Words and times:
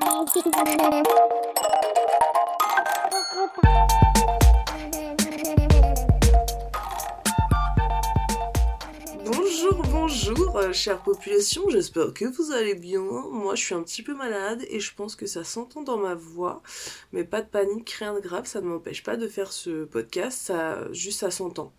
Bonjour, 0.00 0.42
bonjour, 10.08 10.56
euh, 10.56 10.72
chère 10.72 11.02
population, 11.02 11.68
j'espère 11.68 12.14
que 12.14 12.24
vous 12.24 12.52
allez 12.52 12.74
bien. 12.74 13.02
Moi, 13.02 13.54
je 13.54 13.62
suis 13.62 13.74
un 13.74 13.82
petit 13.82 14.02
peu 14.02 14.14
malade 14.14 14.64
et 14.70 14.80
je 14.80 14.94
pense 14.94 15.14
que 15.14 15.26
ça 15.26 15.44
s'entend 15.44 15.82
dans 15.82 15.98
ma 15.98 16.14
voix, 16.14 16.62
mais 17.12 17.24
pas 17.24 17.42
de 17.42 17.46
panique, 17.46 17.90
rien 17.90 18.14
de 18.14 18.20
grave, 18.20 18.46
ça 18.46 18.62
ne 18.62 18.68
m'empêche 18.68 19.02
pas 19.02 19.18
de 19.18 19.28
faire 19.28 19.52
ce 19.52 19.84
podcast, 19.84 20.40
ça, 20.40 20.90
juste 20.92 21.20
ça 21.20 21.30
s'entend. 21.30 21.74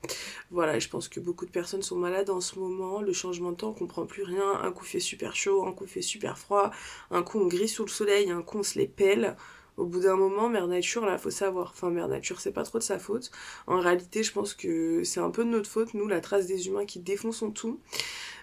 Voilà, 0.52 0.78
je 0.78 0.90
pense 0.90 1.08
que 1.08 1.20
beaucoup 1.20 1.48
de 1.48 1.52
personnes 1.52 1.82
sont 1.82 1.96
malades 1.96 2.30
en 2.30 2.40
ce 2.40 2.60
moment, 2.60 3.02
le 3.02 3.14
changement 3.14 3.52
de 3.52 3.58
temps, 3.58 3.70
on 3.70 3.74
comprend 3.74 4.06
plus 4.06 4.24
rien, 4.24 4.60
un 4.62 4.72
coup 4.72 4.86
fait 4.86 5.00
super 5.00 5.36
chaud, 5.36 5.66
un 5.66 5.72
coup 5.72 5.88
fait 5.88 6.04
super 6.04 6.38
froid, 6.38 6.70
un 7.10 7.24
coup 7.24 7.40
on 7.40 7.48
grille 7.48 7.68
sous 7.68 7.84
le 7.84 7.90
soleil, 7.90 8.30
un 8.30 8.44
coup 8.44 8.60
on 8.60 8.64
se 8.64 8.78
les 8.78 8.88
pèle 8.88 9.38
au 9.80 9.86
bout 9.86 10.02
d'un 10.02 10.16
moment, 10.16 10.50
Mère 10.50 10.68
Nature, 10.68 11.06
là, 11.06 11.18
faut 11.18 11.30
savoir. 11.30 11.72
Enfin, 11.74 11.90
Mère 11.90 12.08
Nature, 12.08 12.40
c'est 12.40 12.52
pas 12.52 12.64
trop 12.64 12.78
de 12.78 12.84
sa 12.84 13.00
faute. 13.00 13.32
En 13.66 13.80
réalité, 13.80 14.24
je 14.24 14.32
pense 14.32 14.54
que 14.54 15.04
c'est 15.04 15.20
un 15.20 15.32
peu 15.32 15.46
de 15.46 15.50
notre 15.50 15.70
faute, 15.70 15.94
nous, 15.94 16.08
la 16.08 16.22
trace 16.22 16.46
des 16.48 16.68
humains 16.68 16.86
qui 16.86 17.00
défonçons 17.00 17.52
tout. 17.52 17.80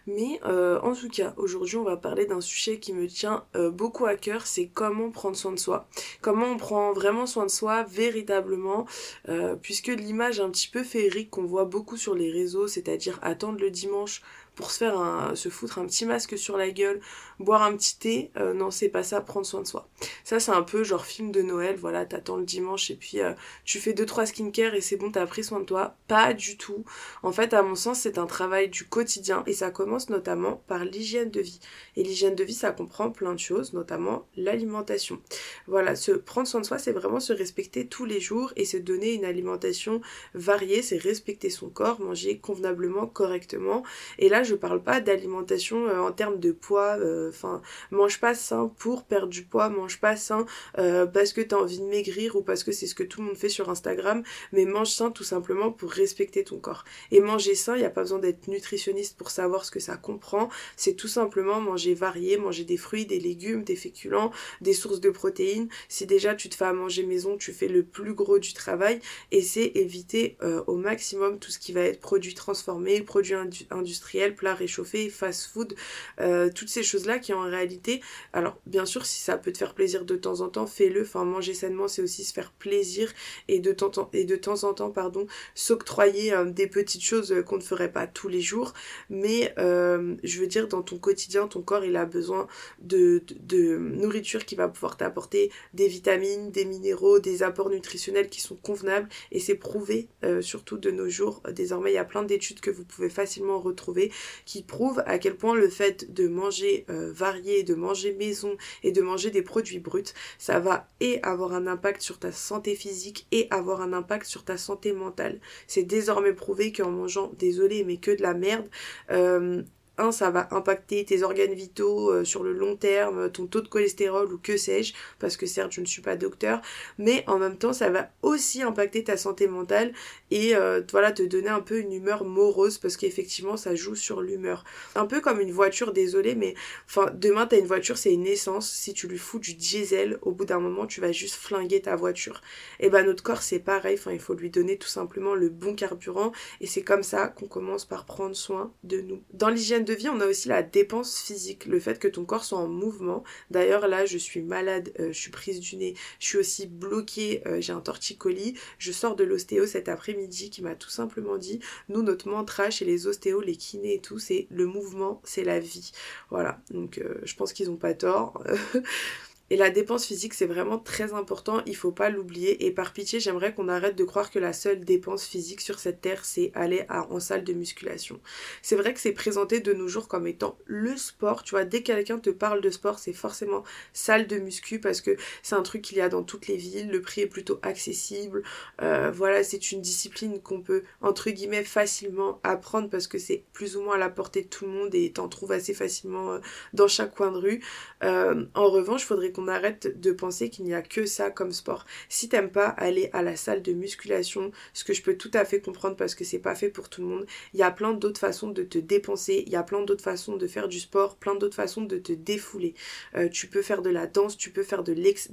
Mais 0.06 0.40
euh, 0.44 0.80
en 0.82 0.94
tout 0.94 1.08
cas, 1.08 1.34
aujourd'hui, 1.36 1.76
on 1.76 1.84
va 1.84 1.96
parler 1.96 2.26
d'un 2.26 2.40
sujet 2.40 2.78
qui 2.78 2.92
me 2.92 3.08
tient 3.08 3.44
euh, 3.56 3.70
beaucoup 3.70 4.06
à 4.06 4.14
cœur, 4.14 4.46
c'est 4.46 4.68
comment 4.68 5.10
prendre 5.10 5.36
soin 5.36 5.52
de 5.52 5.58
soi. 5.58 5.88
Comment 6.20 6.46
on 6.46 6.56
prend 6.56 6.92
vraiment 6.92 7.26
soin 7.26 7.44
de 7.44 7.50
soi 7.50 7.82
véritablement, 7.82 8.86
euh, 9.28 9.56
puisque 9.56 9.88
l'image 9.88 10.40
un 10.40 10.50
petit 10.50 10.68
peu 10.68 10.84
féerique 10.84 11.30
qu'on 11.30 11.44
voit 11.44 11.64
beaucoup 11.64 11.96
sur 11.96 12.14
les 12.14 12.30
réseaux, 12.30 12.68
c'est-à-dire 12.68 13.18
attendre 13.22 13.58
le 13.58 13.70
dimanche 13.70 14.22
pour 14.56 14.70
se 14.70 14.78
faire 14.78 14.98
un, 14.98 15.36
se 15.36 15.48
foutre 15.48 15.78
un 15.78 15.86
petit 15.86 16.06
masque 16.06 16.36
sur 16.36 16.56
la 16.56 16.70
gueule, 16.70 17.00
boire 17.38 17.62
un 17.62 17.76
petit 17.76 17.98
thé, 17.98 18.30
euh, 18.36 18.52
non 18.52 18.70
c'est 18.70 18.88
pas 18.88 19.02
ça, 19.02 19.20
prendre 19.20 19.46
soin 19.46 19.60
de 19.60 19.66
soi. 19.66 19.88
Ça 20.24 20.40
c'est 20.40 20.52
un 20.52 20.62
peu 20.62 20.82
genre 20.82 21.06
film 21.06 21.30
de 21.30 21.42
Noël, 21.42 21.76
voilà, 21.76 22.04
t'attends 22.06 22.36
le 22.36 22.44
dimanche 22.44 22.90
et 22.90 22.96
puis 22.96 23.20
euh, 23.20 23.34
tu 23.64 23.78
fais 23.78 23.92
deux 23.92 24.06
trois 24.06 24.26
skincare 24.26 24.74
et 24.74 24.80
c'est 24.80 24.96
bon, 24.96 25.12
t'as 25.12 25.26
pris 25.26 25.44
soin 25.44 25.60
de 25.60 25.64
toi. 25.64 25.96
Pas 26.08 26.32
du 26.32 26.56
tout. 26.56 26.84
En 27.22 27.32
fait, 27.32 27.52
à 27.54 27.62
mon 27.62 27.74
sens, 27.74 28.00
c'est 28.00 28.18
un 28.18 28.26
travail 28.26 28.68
du 28.68 28.84
quotidien 28.84 29.42
et 29.46 29.52
ça 29.52 29.70
commence 29.70 30.08
notamment 30.08 30.62
par 30.66 30.84
l'hygiène 30.84 31.30
de 31.30 31.40
vie. 31.40 31.60
Et 31.96 32.02
l'hygiène 32.02 32.34
de 32.34 32.44
vie, 32.44 32.54
ça 32.54 32.72
comprend 32.72 33.10
plein 33.10 33.34
de 33.34 33.38
choses, 33.38 33.72
notamment 33.72 34.26
l'alimentation. 34.36 35.20
Voilà, 35.66 35.96
se 35.96 36.12
prendre 36.12 36.48
soin 36.48 36.60
de 36.60 36.66
soi, 36.66 36.78
c'est 36.78 36.92
vraiment 36.92 37.20
se 37.20 37.32
respecter 37.32 37.86
tous 37.86 38.04
les 38.04 38.20
jours 38.20 38.52
et 38.56 38.64
se 38.64 38.76
donner 38.76 39.12
une 39.12 39.24
alimentation 39.24 40.00
variée, 40.34 40.82
c'est 40.82 40.98
respecter 40.98 41.50
son 41.50 41.68
corps, 41.68 42.00
manger 42.00 42.38
convenablement, 42.38 43.06
correctement. 43.06 43.82
Et 44.18 44.28
là, 44.28 44.42
je 44.46 44.54
parle 44.54 44.82
pas 44.82 45.00
d'alimentation 45.00 45.86
euh, 45.86 46.00
en 46.00 46.12
termes 46.12 46.38
de 46.38 46.52
poids, 46.52 46.96
euh, 46.98 47.28
enfin, 47.28 47.60
mange 47.90 48.20
pas 48.20 48.34
sain 48.34 48.72
pour 48.78 49.04
perdre 49.04 49.28
du 49.28 49.44
poids, 49.44 49.68
mange 49.68 50.00
pas 50.00 50.16
sain 50.16 50.46
euh, 50.78 51.06
parce 51.06 51.32
que 51.32 51.40
t'as 51.40 51.56
envie 51.56 51.78
de 51.78 51.84
maigrir 51.84 52.36
ou 52.36 52.42
parce 52.42 52.64
que 52.64 52.72
c'est 52.72 52.86
ce 52.86 52.94
que 52.94 53.02
tout 53.02 53.20
le 53.20 53.26
monde 53.26 53.36
fait 53.36 53.48
sur 53.48 53.68
Instagram, 53.68 54.22
mais 54.52 54.64
mange 54.64 54.90
sain 54.90 55.10
tout 55.10 55.24
simplement 55.24 55.70
pour 55.70 55.90
respecter 55.90 56.44
ton 56.44 56.58
corps. 56.58 56.84
Et 57.10 57.20
manger 57.20 57.54
sain, 57.54 57.74
il 57.74 57.80
n'y 57.80 57.84
a 57.84 57.90
pas 57.90 58.02
besoin 58.02 58.18
d'être 58.18 58.48
nutritionniste 58.48 59.16
pour 59.18 59.30
savoir 59.30 59.64
ce 59.64 59.70
que 59.70 59.80
ça 59.80 59.96
comprend, 59.96 60.48
c'est 60.76 60.94
tout 60.94 61.08
simplement 61.08 61.60
manger 61.60 61.94
varié, 61.94 62.38
manger 62.38 62.64
des 62.64 62.76
fruits, 62.76 63.06
des 63.06 63.20
légumes, 63.20 63.64
des 63.64 63.76
féculents, 63.76 64.30
des 64.60 64.72
sources 64.72 65.00
de 65.00 65.10
protéines. 65.10 65.68
Si 65.88 66.06
déjà 66.06 66.34
tu 66.34 66.48
te 66.48 66.54
fais 66.54 66.64
à 66.64 66.72
manger 66.72 67.04
maison, 67.04 67.36
tu 67.36 67.52
fais 67.52 67.68
le 67.68 67.82
plus 67.82 68.14
gros 68.14 68.38
du 68.38 68.52
travail 68.52 69.00
et 69.32 69.42
c'est 69.42 69.72
éviter 69.74 70.38
au 70.66 70.76
maximum 70.76 71.38
tout 71.38 71.50
ce 71.50 71.58
qui 71.58 71.72
va 71.72 71.80
être 71.80 72.00
produit 72.00 72.34
transformé, 72.34 73.02
produit 73.02 73.34
industriel, 73.70 74.34
plat 74.36 74.54
réchauffé, 74.54 75.08
fast 75.10 75.46
food, 75.46 75.74
euh, 76.20 76.50
toutes 76.54 76.68
ces 76.68 76.82
choses-là 76.82 77.18
qui 77.18 77.32
en 77.32 77.40
réalité, 77.40 78.00
alors 78.32 78.58
bien 78.66 78.84
sûr 78.84 79.06
si 79.06 79.20
ça 79.20 79.36
peut 79.36 79.52
te 79.52 79.58
faire 79.58 79.74
plaisir 79.74 80.04
de 80.04 80.16
temps 80.16 80.40
en 80.40 80.48
temps, 80.48 80.66
fais-le, 80.66 81.02
enfin 81.02 81.24
manger 81.24 81.54
sainement 81.54 81.88
c'est 81.88 82.02
aussi 82.02 82.24
se 82.24 82.32
faire 82.32 82.52
plaisir 82.52 83.12
et 83.48 83.58
de 83.58 83.72
temps, 83.72 84.08
et 84.12 84.24
de 84.24 84.36
temps 84.36 84.64
en 84.64 84.74
temps 84.74 84.90
pardon, 84.90 85.26
s'octroyer 85.54 86.32
euh, 86.32 86.44
des 86.44 86.66
petites 86.66 87.02
choses 87.02 87.34
qu'on 87.46 87.56
ne 87.56 87.62
ferait 87.62 87.90
pas 87.90 88.06
tous 88.06 88.28
les 88.28 88.40
jours, 88.40 88.72
mais 89.10 89.54
euh, 89.58 90.14
je 90.22 90.40
veux 90.40 90.46
dire 90.46 90.68
dans 90.68 90.82
ton 90.82 90.98
quotidien, 90.98 91.48
ton 91.48 91.62
corps 91.62 91.84
il 91.84 91.96
a 91.96 92.04
besoin 92.04 92.46
de, 92.80 93.22
de, 93.40 93.76
nourriture 93.76 94.44
qui 94.44 94.54
va 94.54 94.68
pouvoir 94.68 94.96
t'apporter 94.96 95.50
des 95.74 95.88
vitamines, 95.88 96.50
des 96.50 96.64
minéraux, 96.64 97.18
des 97.18 97.42
apports 97.42 97.70
nutritionnels 97.70 98.28
qui 98.28 98.40
sont 98.40 98.56
convenables. 98.56 99.08
Et 99.32 99.40
c'est 99.40 99.54
prouvé 99.54 100.08
surtout 100.40 100.78
de 100.78 100.90
nos 100.90 101.08
jours, 101.08 101.42
désormais 101.52 101.92
il 101.92 101.94
y 101.94 101.98
a 101.98 102.04
plein 102.04 102.22
d'études 102.22 102.60
que 102.60 102.70
vous 102.70 102.84
pouvez 102.84 103.08
facilement 103.08 103.58
retrouver 103.58 104.12
qui 104.44 104.62
prouve 104.62 105.02
à 105.06 105.18
quel 105.18 105.36
point 105.36 105.54
le 105.54 105.68
fait 105.68 106.12
de 106.12 106.28
manger 106.28 106.84
euh, 106.90 107.12
varié, 107.12 107.62
de 107.62 107.74
manger 107.74 108.12
maison 108.12 108.56
et 108.82 108.92
de 108.92 109.00
manger 109.00 109.30
des 109.30 109.42
produits 109.42 109.78
bruts, 109.78 110.12
ça 110.38 110.60
va 110.60 110.88
et 111.00 111.20
avoir 111.22 111.52
un 111.52 111.66
impact 111.66 112.02
sur 112.02 112.18
ta 112.18 112.32
santé 112.32 112.74
physique 112.74 113.26
et 113.32 113.48
avoir 113.50 113.80
un 113.80 113.92
impact 113.92 114.26
sur 114.26 114.44
ta 114.44 114.56
santé 114.56 114.92
mentale. 114.92 115.40
C'est 115.66 115.84
désormais 115.84 116.32
prouvé 116.32 116.72
qu'en 116.72 116.90
mangeant, 116.90 117.32
désolé, 117.38 117.84
mais 117.84 117.98
que 117.98 118.10
de 118.10 118.22
la 118.22 118.34
merde, 118.34 118.68
euh, 119.10 119.62
un, 119.98 120.12
ça 120.12 120.30
va 120.30 120.48
impacter 120.50 121.04
tes 121.04 121.22
organes 121.22 121.54
vitaux 121.54 122.10
euh, 122.10 122.24
sur 122.24 122.42
le 122.42 122.52
long 122.52 122.76
terme, 122.76 123.30
ton 123.30 123.46
taux 123.46 123.60
de 123.60 123.68
cholestérol 123.68 124.32
ou 124.32 124.38
que 124.38 124.56
sais-je, 124.56 124.94
parce 125.18 125.36
que 125.36 125.46
certes 125.46 125.72
je 125.72 125.80
ne 125.80 125.86
suis 125.86 126.02
pas 126.02 126.16
docteur, 126.16 126.60
mais 126.98 127.24
en 127.26 127.38
même 127.38 127.56
temps 127.56 127.72
ça 127.72 127.90
va 127.90 128.10
aussi 128.22 128.62
impacter 128.62 129.04
ta 129.04 129.16
santé 129.16 129.46
mentale 129.46 129.92
et 130.30 130.54
euh, 130.54 130.82
voilà 130.90 131.12
te 131.12 131.22
donner 131.22 131.48
un 131.48 131.60
peu 131.60 131.78
une 131.78 131.92
humeur 131.92 132.24
morose 132.24 132.78
parce 132.78 132.96
qu'effectivement 132.96 133.56
ça 133.56 133.74
joue 133.74 133.94
sur 133.94 134.20
l'humeur. 134.20 134.64
Un 134.94 135.06
peu 135.06 135.20
comme 135.20 135.40
une 135.40 135.52
voiture, 135.52 135.92
désolé, 135.92 136.34
mais 136.34 136.54
enfin 136.86 137.10
demain 137.14 137.46
t'as 137.46 137.58
une 137.58 137.66
voiture, 137.66 137.96
c'est 137.96 138.12
une 138.12 138.26
essence, 138.26 138.70
si 138.70 138.92
tu 138.92 139.08
lui 139.08 139.18
fous 139.18 139.38
du 139.38 139.54
diesel, 139.54 140.18
au 140.22 140.32
bout 140.32 140.44
d'un 140.44 140.60
moment 140.60 140.86
tu 140.86 141.00
vas 141.00 141.12
juste 141.12 141.36
flinguer 141.36 141.80
ta 141.80 141.96
voiture. 141.96 142.42
Et 142.80 142.90
ben 142.90 143.06
notre 143.06 143.22
corps 143.22 143.42
c'est 143.42 143.60
pareil, 143.60 143.96
enfin 143.98 144.12
il 144.12 144.20
faut 144.20 144.34
lui 144.34 144.50
donner 144.50 144.76
tout 144.76 144.88
simplement 144.88 145.34
le 145.34 145.48
bon 145.48 145.74
carburant 145.74 146.32
et 146.60 146.66
c'est 146.66 146.82
comme 146.82 147.02
ça 147.02 147.28
qu'on 147.28 147.46
commence 147.46 147.86
par 147.86 148.04
prendre 148.04 148.36
soin 148.36 148.72
de 148.84 149.00
nous. 149.00 149.22
Dans 149.32 149.48
l'hygiène 149.48 149.85
de 149.86 149.94
vie, 149.94 150.08
on 150.10 150.20
a 150.20 150.26
aussi 150.26 150.48
la 150.48 150.62
dépense 150.62 151.20
physique, 151.20 151.64
le 151.66 151.80
fait 151.80 151.98
que 151.98 152.08
ton 152.08 152.24
corps 152.24 152.44
soit 152.44 152.58
en 152.58 152.68
mouvement. 152.68 153.24
D'ailleurs, 153.50 153.88
là, 153.88 154.04
je 154.04 154.18
suis 154.18 154.42
malade, 154.42 154.92
euh, 155.00 155.08
je 155.08 155.18
suis 155.18 155.30
prise 155.30 155.60
du 155.60 155.76
nez, 155.76 155.94
je 156.20 156.26
suis 156.26 156.38
aussi 156.38 156.66
bloquée, 156.66 157.42
euh, 157.46 157.60
j'ai 157.60 157.72
un 157.72 157.80
torticolis. 157.80 158.54
Je 158.78 158.92
sors 158.92 159.16
de 159.16 159.24
l'ostéo 159.24 159.66
cet 159.66 159.88
après-midi 159.88 160.50
qui 160.50 160.62
m'a 160.62 160.74
tout 160.74 160.90
simplement 160.90 161.38
dit, 161.38 161.60
nous, 161.88 162.02
notre 162.02 162.28
mantra 162.28 162.68
chez 162.70 162.84
les 162.84 163.06
ostéos, 163.06 163.40
les 163.40 163.56
kinés 163.56 163.94
et 163.94 164.00
tout, 164.00 164.18
c'est 164.18 164.46
le 164.50 164.66
mouvement, 164.66 165.22
c'est 165.24 165.44
la 165.44 165.60
vie. 165.60 165.92
Voilà, 166.30 166.60
donc 166.70 166.98
euh, 166.98 167.20
je 167.22 167.34
pense 167.34 167.52
qu'ils 167.52 167.68
n'ont 167.68 167.76
pas 167.76 167.94
tort. 167.94 168.42
Et 169.50 169.56
la 169.56 169.70
dépense 169.70 170.06
physique, 170.06 170.34
c'est 170.34 170.46
vraiment 170.46 170.78
très 170.78 171.12
important, 171.12 171.62
il 171.66 171.76
faut 171.76 171.92
pas 171.92 172.10
l'oublier. 172.10 172.66
Et 172.66 172.72
par 172.72 172.92
pitié, 172.92 173.20
j'aimerais 173.20 173.54
qu'on 173.54 173.68
arrête 173.68 173.94
de 173.94 174.02
croire 174.02 174.30
que 174.32 174.40
la 174.40 174.52
seule 174.52 174.84
dépense 174.84 175.24
physique 175.24 175.60
sur 175.60 175.78
cette 175.78 176.00
terre, 176.00 176.24
c'est 176.24 176.50
aller 176.54 176.84
en 176.88 177.20
salle 177.20 177.44
de 177.44 177.52
musculation. 177.52 178.20
C'est 178.62 178.74
vrai 178.74 178.92
que 178.92 178.98
c'est 178.98 179.12
présenté 179.12 179.60
de 179.60 179.72
nos 179.72 179.86
jours 179.86 180.08
comme 180.08 180.26
étant 180.26 180.58
le 180.66 180.96
sport. 180.96 181.44
Tu 181.44 181.52
vois, 181.52 181.64
dès 181.64 181.82
que 181.82 181.86
quelqu'un 181.86 182.18
te 182.18 182.30
parle 182.30 182.60
de 182.60 182.70
sport, 182.70 182.98
c'est 182.98 183.12
forcément 183.12 183.62
salle 183.92 184.26
de 184.26 184.38
muscu 184.38 184.80
parce 184.80 185.00
que 185.00 185.16
c'est 185.42 185.54
un 185.54 185.62
truc 185.62 185.82
qu'il 185.82 185.98
y 185.98 186.00
a 186.00 186.08
dans 186.08 186.24
toutes 186.24 186.48
les 186.48 186.56
villes. 186.56 186.90
Le 186.90 187.00
prix 187.00 187.20
est 187.20 187.26
plutôt 187.28 187.60
accessible. 187.62 188.42
Euh, 188.82 189.12
voilà, 189.12 189.44
c'est 189.44 189.70
une 189.70 189.80
discipline 189.80 190.40
qu'on 190.40 190.60
peut, 190.60 190.82
entre 191.02 191.30
guillemets, 191.30 191.62
facilement 191.62 192.40
apprendre 192.42 192.90
parce 192.90 193.06
que 193.06 193.18
c'est 193.18 193.44
plus 193.52 193.76
ou 193.76 193.82
moins 193.82 193.94
à 193.94 193.98
la 193.98 194.10
portée 194.10 194.42
de 194.42 194.48
tout 194.48 194.66
le 194.66 194.72
monde 194.72 194.94
et 194.94 195.12
t'en 195.12 195.28
trouves 195.28 195.52
assez 195.52 195.74
facilement 195.74 196.32
euh, 196.32 196.38
dans 196.72 196.88
chaque 196.88 197.14
coin 197.14 197.30
de 197.30 197.38
rue. 197.38 197.62
Euh, 198.02 198.44
en 198.54 198.68
revanche, 198.70 199.04
faudrait 199.04 199.32
qu'on 199.36 199.48
arrête 199.48 200.00
de 200.00 200.12
penser 200.12 200.48
qu'il 200.48 200.64
n'y 200.64 200.72
a 200.72 200.80
que 200.80 201.04
ça 201.04 201.30
comme 201.30 201.52
sport. 201.52 201.84
Si 202.08 202.28
t'aimes 202.28 202.50
pas 202.50 202.68
aller 202.68 203.10
à 203.12 203.22
la 203.22 203.36
salle 203.36 203.62
de 203.62 203.72
musculation, 203.72 204.50
ce 204.72 204.82
que 204.82 204.94
je 204.94 205.02
peux 205.02 205.16
tout 205.16 205.30
à 205.34 205.44
fait 205.44 205.60
comprendre 205.60 205.96
parce 205.96 206.14
que 206.14 206.24
c'est 206.24 206.38
pas 206.38 206.54
fait 206.54 206.70
pour 206.70 206.88
tout 206.88 207.02
le 207.02 207.08
monde, 207.08 207.26
il 207.52 207.60
y 207.60 207.62
a 207.62 207.70
plein 207.70 207.92
d'autres 207.92 208.20
façons 208.20 208.48
de 208.48 208.62
te 208.62 208.78
dépenser, 208.78 209.44
il 209.46 209.52
y 209.52 209.56
a 209.56 209.62
plein 209.62 209.82
d'autres 209.82 210.02
façons 210.02 210.36
de 210.36 210.46
faire 210.46 210.68
du 210.68 210.80
sport, 210.80 211.16
plein 211.16 211.34
d'autres 211.34 211.54
façons 211.54 211.82
de 211.82 211.98
te 211.98 212.12
défouler. 212.12 212.74
Euh, 213.14 213.28
tu 213.28 213.46
peux 213.46 213.62
faire 213.62 213.82
de 213.82 213.90
la 213.90 214.06
danse, 214.06 214.38
tu 214.38 214.50
peux 214.50 214.62
faire 214.62 214.82
de 214.82 214.92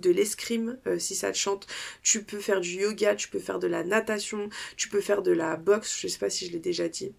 l'escrime 0.09 0.77
euh, 0.87 0.99
si 0.99 1.15
ça 1.15 1.31
te 1.31 1.37
chante, 1.37 1.65
tu 2.01 2.23
peux 2.23 2.39
faire 2.39 2.59
du 2.59 2.81
yoga, 2.81 3.15
tu 3.15 3.29
peux 3.29 3.39
faire 3.39 3.59
de 3.59 3.67
la 3.67 3.83
natation, 3.83 4.49
tu 4.75 4.89
peux 4.89 5.01
faire 5.01 5.21
de 5.21 5.31
la 5.31 5.55
boxe, 5.55 5.97
je 5.97 6.07
sais 6.07 6.19
pas 6.19 6.29
si 6.29 6.45
je 6.47 6.51
l'ai 6.51 6.59
déjà 6.59 6.89
dit, 6.89 7.13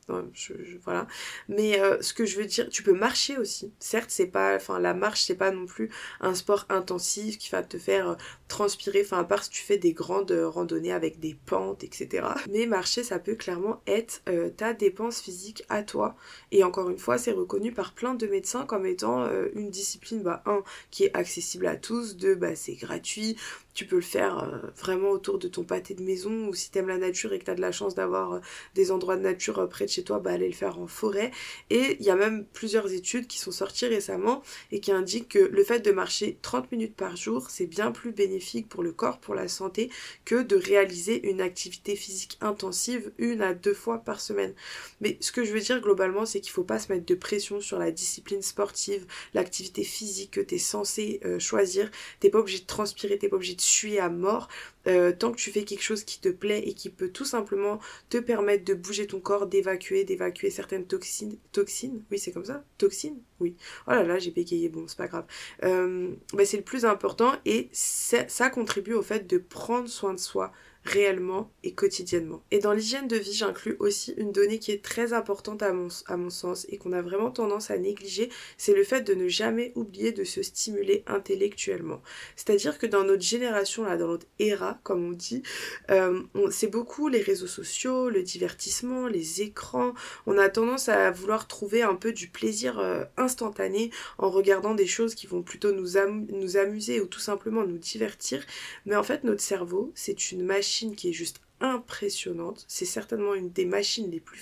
voilà. 0.85 1.07
Mais 1.49 1.81
euh, 1.81 1.97
ce 2.03 2.13
que 2.13 2.27
je 2.27 2.37
veux 2.37 2.47
dire, 2.47 2.69
tu 2.69 2.83
peux 2.83 2.93
marcher 2.93 3.39
aussi. 3.39 3.73
Certes, 3.79 4.11
c'est 4.11 4.27
pas, 4.27 4.57
enfin 4.57 4.79
la 4.79 4.93
marche 4.93 5.23
c'est 5.25 5.35
pas 5.35 5.51
non 5.51 5.67
plus 5.67 5.91
un 6.21 6.35
sport 6.35 6.67
intensif 6.75 7.39
qui 7.39 7.51
va 7.51 7.63
te 7.63 7.79
faire 7.79 8.09
euh, 8.11 8.15
transpirer, 8.49 9.03
enfin 9.03 9.19
à 9.19 9.25
part 9.25 9.45
si 9.45 9.51
tu 9.51 9.63
fais 9.63 9.79
des 9.79 9.93
grandes 9.93 10.31
euh, 10.31 10.49
randonnées 10.49 10.93
avec 10.93 11.19
des 11.19 11.35
pentes, 11.47 11.85
etc. 11.85 12.27
Mais 12.51 12.67
marcher, 12.67 13.03
ça 13.03 13.19
peut 13.19 13.35
clairement 13.35 13.81
être 13.87 14.23
euh, 14.29 14.51
ta 14.51 14.73
dépense 14.73 15.21
physique 15.21 15.65
à 15.69 15.83
toi. 15.83 16.15
Et 16.53 16.65
encore 16.65 16.91
une 16.91 16.99
fois, 16.99 17.19
c'est 17.19 17.33
reconnu 17.33 17.73
par 17.73 17.93
plein 17.93 18.15
de 18.15 18.27
médecins 18.27 18.67
comme 18.67 18.87
étant 18.87 19.29
une 19.55 19.71
discipline, 19.71 20.23
bah, 20.23 20.43
un, 20.47 20.63
qui 20.91 21.05
est 21.05 21.17
accessible 21.17 21.67
à 21.67 21.77
tous, 21.77 22.17
deux, 22.17 22.35
bah, 22.35 22.55
c'est 22.55 22.75
gratuit, 22.75 23.37
tu 23.75 23.87
peux 23.87 23.97
le 23.97 24.03
faire 24.03 24.39
euh, 24.39 24.71
vraiment 24.79 25.11
autour 25.11 25.39
de 25.39 25.49
ton 25.49 25.65
pâté 25.65 25.95
de 25.95 26.03
maison 26.03 26.47
ou 26.49 26.55
si 26.55 26.71
t'aimes 26.71 26.89
la 26.89 26.97
nature 26.97 27.33
et 27.33 27.39
que 27.41 27.45
t'as 27.45 27.55
de 27.55 27.61
la 27.61 27.73
chance 27.73 27.95
d'avoir 27.95 28.35
euh, 28.35 28.41
des 28.75 28.93
endroits 28.93 29.17
de 29.17 29.23
nature 29.23 29.59
euh, 29.59 29.67
près 29.67 29.85
de 29.85 29.91
chez 29.91 30.05
toi, 30.05 30.21
bah 30.21 30.31
aller 30.31 30.47
le 30.47 30.55
faire 30.55 30.79
en 30.79 30.87
forêt. 30.87 31.33
Et 31.71 31.97
il 31.99 32.07
y 32.07 32.11
a 32.11 32.15
même 32.15 32.47
plusieurs 32.53 32.93
études 32.93 33.27
qui 33.27 33.39
sont 33.39 33.51
sorties 33.51 33.87
récemment 33.87 34.43
et 34.71 34.81
qui 34.81 34.93
indiquent 34.93 35.29
que 35.31 35.39
le 35.39 35.65
fait 35.65 35.81
de 35.81 35.91
marcher 35.91 36.39
30 36.41 36.71
minutes 36.71 36.95
par 36.95 37.17
jour, 37.17 37.51
c'est 37.51 37.67
bien 37.67 37.91
plus 37.91 38.13
bénéfique 38.13 38.34
pour 38.69 38.83
le 38.83 38.93
corps, 38.93 39.19
pour 39.19 39.35
la 39.35 39.49
santé, 39.49 39.91
que 40.25 40.43
de 40.43 40.57
réaliser 40.57 41.29
une 41.29 41.41
activité 41.41 41.97
physique 41.97 42.39
intensive 42.41 43.13
une 43.19 43.43
à 43.43 43.55
deux 43.55 43.75
fois 43.75 43.99
par 43.99 44.21
semaine. 44.21 44.55
Mais 45.01 45.19
ce 45.21 45.33
que 45.33 45.45
je 45.45 45.53
veux 45.53 45.61
dire 45.61 45.81
globalement, 45.81 46.27
c'est 46.27 46.41
qu'il 46.41 46.53
faut 46.53 46.65
pas 46.65 46.79
se 46.79 46.93
mettre 46.93 47.07
de 47.07 47.15
pression 47.15 47.61
sur 47.61 47.79
la 47.79 47.91
discipline 47.91 48.43
sportive, 48.43 49.07
l'activité 49.35 49.85
physique 49.85 50.33
que 50.33 50.41
tu 50.41 50.55
es 50.57 50.59
censé 50.59 51.21
choisir. 51.39 51.91
T'es 52.21 52.31
pas 52.31 52.39
obligé 52.39 52.61
de 52.61 52.67
transpirer, 52.67 53.19
t'es 53.19 53.29
pas 53.29 53.37
obligé 53.37 53.55
de 53.55 53.61
suis 53.61 53.99
à 53.99 54.09
mort. 54.09 54.49
Euh, 54.87 55.13
tant 55.13 55.33
que 55.33 55.39
tu 55.39 55.51
fais 55.51 55.65
quelque 55.65 55.83
chose 55.83 56.05
qui 56.05 56.21
te 56.21 56.29
plaît 56.29 56.63
et 56.67 56.75
qui 56.75 56.91
peut 56.91 57.09
tout 57.09 57.25
simplement 57.25 57.81
te 58.11 58.19
permettre 58.19 58.65
de 58.65 58.75
bouger 58.75 59.07
ton 59.07 59.19
corps, 59.19 59.47
d'évacuer, 59.47 60.05
d'évacuer 60.05 60.51
certaines 60.51 60.87
toxines. 60.87 61.39
Toxines 61.53 62.03
Oui, 62.11 62.19
c'est 62.19 62.33
comme 62.33 62.45
ça 62.45 62.65
Toxines 62.77 63.19
Oui. 63.41 63.57
Oh 63.87 63.93
là 63.93 64.03
là, 64.03 64.19
j'ai 64.19 64.31
bégayé, 64.31 64.69
bon, 64.69 64.85
c'est 64.87 64.99
pas 64.99 65.09
grave. 65.09 65.25
Euh, 65.63 66.11
bah, 66.35 66.45
c'est 66.45 66.59
le 66.59 66.63
plus 66.63 66.85
important 66.85 67.33
et 67.47 67.69
ça 67.73 68.24
contribue 68.51 68.95
au 68.95 69.03
fait 69.03 69.27
de 69.27 69.39
prendre 69.39 69.89
soin 69.89 70.15
de 70.15 70.19
soi, 70.19 70.53
réellement 70.85 71.51
et 71.63 71.73
quotidiennement. 71.73 72.43
Et 72.51 72.59
dans 72.59 72.73
l'hygiène 72.73 73.09
de 73.09 73.17
vie, 73.17 73.33
j'inclus 73.33 73.77
aussi 73.79 74.13
une 74.19 74.33
donnée 74.33 74.59
qui 74.59 74.71
est 74.71 74.85
très 74.85 75.15
importante 75.15 75.63
à 75.63 75.73
mon, 75.73 75.89
à 76.07 76.17
mon 76.17 76.31
sens 76.31 76.67
et 76.69 76.77
qu'on 76.77 76.93
a 76.93 77.01
vraiment 77.01 77.31
tendance 77.31 77.71
à 77.71 77.79
négliger, 77.79 78.29
c'est 78.59 78.75
le 78.75 78.85
fait 78.85 79.01
de 79.01 79.15
ne 79.15 79.27
jamais 79.29 79.73
oublier 79.77 80.13
de 80.13 80.25
se 80.25 80.43
stimuler 80.43 81.03
intellectuellement. 81.07 82.03
C'est-à-dire 82.37 82.79
que 82.79 82.87
dans 82.87 83.03
notre 83.05 83.23
génération, 83.23 83.85
là, 83.85 83.97
dans 83.97 84.09
notre 84.09 84.27
era, 84.39 84.79
comme 84.83 85.05
on 85.07 85.13
dit, 85.13 85.43
euh, 85.91 86.23
c'est 86.51 86.71
beaucoup 86.71 87.09
les 87.09 87.23
réseaux 87.23 87.47
sociaux, 87.47 88.11
le 88.11 88.23
divertissement, 88.23 89.07
les 89.07 89.41
écrans. 89.41 89.95
On 90.27 90.37
a 90.37 90.51
tendance 90.51 90.91
à 90.91 91.11
vouloir 91.11 91.49
trouver 91.49 91.83
un 91.83 91.95
peu 91.95 92.13
du 92.13 92.29
plaisir 92.29 92.79
euh, 92.79 93.05
instantané 93.17 93.91
en 94.19 94.29
regardant 94.29 94.75
des 94.75 94.87
choses 94.87 95.15
qui 95.15 95.27
vont 95.27 95.43
plutôt 95.43 95.73
nous, 95.73 95.99
nous 96.29 96.57
amuser 96.59 97.01
ou 97.01 97.07
tout 97.07 97.21
simplement 97.21 97.65
nous 97.65 97.79
divertir. 97.79 98.45
Mais 98.85 98.97
en 98.97 99.03
fait, 99.03 99.25
notre 99.25 99.43
cerveau, 99.43 99.91
c'est 99.95 100.31
une 100.31 100.45
machine 100.45 100.74
qui 100.97 101.09
est 101.11 101.13
juste 101.13 101.41
impressionnante. 101.61 102.65
C'est 102.69 102.85
certainement 102.85 103.35
une 103.35 103.51
des 103.51 103.65
machines 103.65 104.11
les 104.11 104.21
plus 104.21 104.41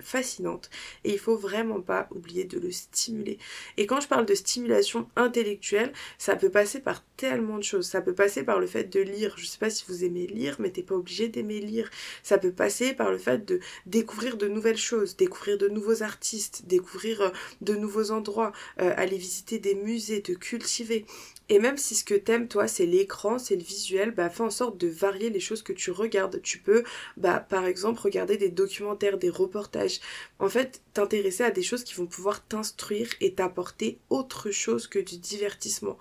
fascinantes 0.00 0.70
et 1.04 1.12
il 1.12 1.18
faut 1.18 1.36
vraiment 1.36 1.80
pas 1.80 2.08
oublier 2.10 2.44
de 2.44 2.58
le 2.58 2.72
stimuler. 2.72 3.38
Et 3.76 3.86
quand 3.86 4.00
je 4.00 4.08
parle 4.08 4.26
de 4.26 4.34
stimulation 4.34 5.08
intellectuelle, 5.14 5.92
ça 6.18 6.36
peut 6.36 6.50
passer 6.50 6.80
par 6.80 7.04
tellement 7.16 7.58
de 7.58 7.62
choses. 7.62 7.86
Ça 7.86 8.00
peut 8.00 8.14
passer 8.14 8.42
par 8.42 8.58
le 8.58 8.66
fait 8.66 8.84
de 8.84 9.00
lire. 9.00 9.34
Je 9.36 9.46
sais 9.46 9.58
pas 9.58 9.70
si 9.70 9.84
vous 9.86 10.04
aimez 10.04 10.26
lire, 10.26 10.56
mais 10.58 10.70
t'es 10.70 10.82
pas 10.82 10.96
obligé 10.96 11.28
d'aimer 11.28 11.60
lire. 11.60 11.90
Ça 12.22 12.38
peut 12.38 12.52
passer 12.52 12.94
par 12.94 13.10
le 13.10 13.18
fait 13.18 13.44
de 13.44 13.60
découvrir 13.86 14.36
de 14.36 14.48
nouvelles 14.48 14.76
choses, 14.76 15.16
découvrir 15.16 15.58
de 15.58 15.68
nouveaux 15.68 16.02
artistes, 16.02 16.64
découvrir 16.66 17.20
euh, 17.20 17.30
de 17.60 17.74
nouveaux 17.74 18.10
endroits, 18.10 18.52
euh, 18.80 18.92
aller 18.96 19.18
visiter 19.18 19.58
des 19.58 19.74
musées, 19.74 20.22
te 20.22 20.32
cultiver. 20.32 21.06
Et 21.48 21.58
même 21.58 21.76
si 21.76 21.94
ce 21.94 22.04
que 22.04 22.14
t'aimes, 22.14 22.48
toi, 22.48 22.68
c'est 22.68 22.86
l'écran, 22.86 23.38
c'est 23.38 23.56
le 23.56 23.62
visuel, 23.62 24.12
bah 24.12 24.30
fais 24.30 24.42
en 24.42 24.50
sorte 24.50 24.78
de 24.78 24.88
varier 24.88 25.30
les 25.30 25.40
choses 25.40 25.62
que 25.62 25.72
tu 25.72 25.90
regardes. 25.90 26.40
Tu 26.42 26.58
peux, 26.58 26.84
bah, 27.16 27.40
par 27.40 27.66
exemple, 27.66 28.00
regarder 28.00 28.36
des 28.38 28.50
documentaires, 28.50 29.18
des 29.18 29.28
reportages. 29.30 30.00
En 30.38 30.48
fait, 30.48 30.80
t'intéresser 30.94 31.42
à 31.42 31.50
des 31.50 31.62
choses 31.62 31.84
qui 31.84 31.94
vont 31.94 32.06
pouvoir 32.06 32.46
t'instruire 32.46 33.08
et 33.20 33.34
t'apporter 33.34 33.98
autre 34.10 34.50
chose 34.50 34.86
que 34.86 34.98
du 34.98 35.18
divertissement. 35.18 35.98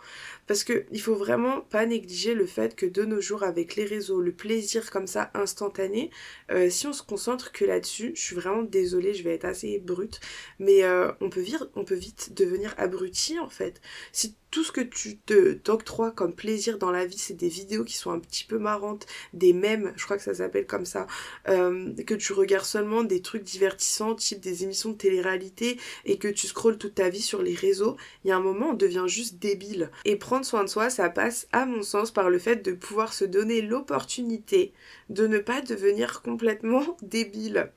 Parce 0.47 0.63
que 0.63 0.85
il 0.91 1.01
faut 1.01 1.15
vraiment 1.15 1.61
pas 1.61 1.85
négliger 1.85 2.35
le 2.35 2.45
fait 2.45 2.75
que 2.75 2.85
de 2.85 3.03
nos 3.03 3.21
jours, 3.21 3.43
avec 3.43 3.75
les 3.75 3.85
réseaux, 3.85 4.21
le 4.21 4.31
plaisir 4.31 4.91
comme 4.91 5.07
ça 5.07 5.31
instantané, 5.33 6.11
euh, 6.51 6.69
si 6.69 6.85
on 6.87 6.93
se 6.93 7.03
concentre 7.03 7.51
que 7.51 7.65
là-dessus, 7.65 8.13
je 8.15 8.21
suis 8.21 8.35
vraiment 8.35 8.63
désolée, 8.63 9.13
je 9.13 9.23
vais 9.23 9.33
être 9.33 9.45
assez 9.45 9.79
brute, 9.79 10.19
mais 10.59 10.83
euh, 10.83 11.11
on, 11.21 11.29
peut 11.29 11.41
vite, 11.41 11.63
on 11.75 11.83
peut 11.83 11.95
vite 11.95 12.33
devenir 12.33 12.75
abruti 12.77 13.39
en 13.39 13.49
fait. 13.49 13.81
Si 14.11 14.35
tout 14.53 14.63
ce 14.63 14.71
que 14.71 14.81
tu 14.81 15.17
te 15.17 15.53
t'octroies 15.53 16.11
comme 16.11 16.35
plaisir 16.35 16.77
dans 16.77 16.91
la 16.91 17.07
vie, 17.07 17.17
c'est 17.17 17.33
des 17.33 17.49
vidéos 17.49 17.83
qui 17.83 17.97
sont 17.97 18.11
un 18.11 18.19
petit 18.19 18.43
peu 18.43 18.59
marrantes, 18.59 19.07
des 19.33 19.51
mèmes, 19.51 19.93
je 19.95 20.05
crois 20.05 20.15
que 20.15 20.21
ça 20.21 20.35
s'appelle 20.35 20.67
comme 20.67 20.85
ça, 20.85 21.07
euh, 21.49 21.91
que 22.05 22.13
tu 22.13 22.33
regardes 22.33 22.65
seulement 22.65 23.03
des 23.03 23.23
trucs 23.23 23.43
divertissants, 23.43 24.13
type 24.13 24.41
des 24.41 24.63
émissions 24.63 24.82
de 24.89 24.97
télé-réalité, 24.97 25.77
et 26.05 26.17
que 26.17 26.27
tu 26.27 26.47
scrolles 26.47 26.77
toute 26.77 26.95
ta 26.95 27.09
vie 27.09 27.21
sur 27.21 27.41
les 27.41 27.55
réseaux, 27.55 27.97
il 28.23 28.29
y 28.29 28.31
a 28.31 28.37
un 28.37 28.41
moment 28.41 28.69
on 28.71 28.73
devient 28.73 29.05
juste 29.07 29.39
débile. 29.39 29.91
Et 30.05 30.15
prendre 30.15 30.45
soin 30.45 30.63
de 30.63 30.69
soi, 30.69 30.89
ça 30.89 31.09
passe, 31.09 31.47
à 31.51 31.65
mon 31.65 31.83
sens, 31.83 32.11
par 32.11 32.29
le 32.29 32.39
fait 32.39 32.57
de 32.57 32.71
pouvoir 32.71 33.13
se 33.13 33.25
donner 33.25 33.61
l'opportunité 33.61 34.73
de 35.09 35.27
ne 35.27 35.39
pas 35.39 35.61
devenir 35.61 36.21
complètement 36.21 36.97
débile. 37.01 37.71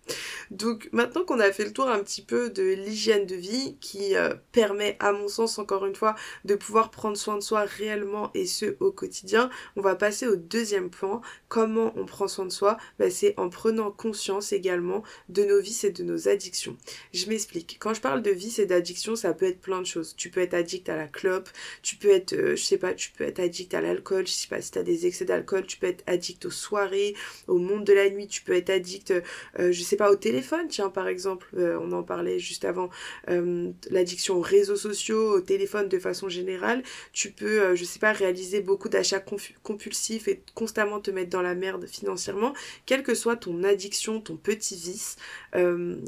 Donc 0.50 0.88
maintenant 0.92 1.24
qu'on 1.24 1.40
a 1.40 1.52
fait 1.52 1.64
le 1.64 1.72
tour 1.72 1.88
un 1.88 1.98
petit 1.98 2.22
peu 2.22 2.50
de 2.50 2.62
l'hygiène 2.62 3.26
de 3.26 3.34
vie 3.34 3.76
qui 3.80 4.16
euh, 4.16 4.34
permet 4.52 4.96
à 5.00 5.12
mon 5.12 5.28
sens 5.28 5.58
encore 5.58 5.86
une 5.86 5.94
fois 5.94 6.14
de 6.44 6.54
pouvoir 6.54 6.90
prendre 6.90 7.16
soin 7.16 7.36
de 7.36 7.42
soi 7.42 7.64
réellement 7.64 8.30
et 8.34 8.46
ce 8.46 8.76
au 8.80 8.90
quotidien, 8.90 9.50
on 9.76 9.80
va 9.80 9.94
passer 9.94 10.26
au 10.26 10.36
deuxième 10.36 10.90
point. 10.90 11.20
Comment 11.48 11.92
on 11.96 12.06
prend 12.06 12.28
soin 12.28 12.46
de 12.46 12.50
soi? 12.50 12.76
Bah, 12.98 13.10
C'est 13.10 13.34
en 13.38 13.48
prenant 13.48 13.90
conscience 13.90 14.52
également 14.52 15.02
de 15.28 15.44
nos 15.44 15.60
vices 15.60 15.84
et 15.84 15.90
de 15.90 16.02
nos 16.02 16.28
addictions. 16.28 16.76
Je 17.12 17.26
m'explique. 17.26 17.76
Quand 17.80 17.94
je 17.94 18.00
parle 18.00 18.22
de 18.22 18.30
vices 18.30 18.58
et 18.58 18.66
d'addiction, 18.66 19.16
ça 19.16 19.32
peut 19.34 19.46
être 19.46 19.60
plein 19.60 19.80
de 19.80 19.86
choses. 19.86 20.14
Tu 20.16 20.30
peux 20.30 20.40
être 20.40 20.54
addict 20.54 20.88
à 20.88 20.96
la 20.96 21.06
clope, 21.06 21.48
tu 21.82 21.96
peux 21.96 22.10
être, 22.10 22.32
euh, 22.34 22.56
je 22.56 22.62
sais 22.62 22.78
pas, 22.78 22.94
tu 22.94 23.10
peux 23.10 23.24
être 23.24 23.40
addict 23.40 23.72
à 23.74 23.80
l'alcool, 23.80 24.26
je 24.26 24.32
sais 24.32 24.48
pas 24.48 24.60
si 24.60 24.70
tu 24.70 24.78
as 24.78 24.82
des 24.82 25.06
excès 25.06 25.24
d'alcool, 25.24 25.66
tu 25.66 25.76
peux 25.76 25.86
être 25.86 26.02
addict 26.06 26.44
aux 26.46 26.50
soirées, 26.50 27.14
au 27.46 27.58
monde 27.58 27.84
de 27.84 27.92
la 27.92 28.10
nuit, 28.10 28.26
tu 28.26 28.42
peux 28.42 28.54
être 28.54 28.70
addict, 28.70 29.12
euh, 29.58 29.72
je 29.72 29.82
sais 29.82 29.96
pas, 29.96 30.10
au 30.10 30.16
téléphone, 30.16 30.68
tiens, 30.68 30.90
par 30.90 31.08
exemple, 31.08 31.48
euh, 31.56 31.78
on 31.80 31.92
en 31.92 32.02
parlait 32.02 32.38
juste 32.38 32.64
avant, 32.64 32.90
euh, 33.30 33.70
l'addiction 33.90 34.36
aux 34.36 34.40
réseaux 34.40 34.76
sociaux, 34.76 35.36
au 35.36 35.40
téléphone 35.40 35.88
de 35.88 35.98
façon 35.98 36.28
générale, 36.28 36.82
tu 37.12 37.30
peux, 37.30 37.74
je 37.74 37.84
sais 37.84 37.98
pas, 37.98 38.12
réaliser 38.12 38.60
beaucoup 38.60 38.88
d'achats 38.88 39.22
compulsifs 39.62 40.28
et 40.28 40.42
constamment 40.54 41.00
te 41.00 41.10
mettre 41.10 41.30
dans 41.30 41.42
la 41.42 41.54
merde 41.54 41.86
financièrement, 41.86 42.54
quelle 42.86 43.02
que 43.02 43.14
soit 43.14 43.36
ton 43.36 43.64
addiction, 43.64 44.20
ton 44.20 44.36
petit 44.36 44.76
vice, 44.76 45.16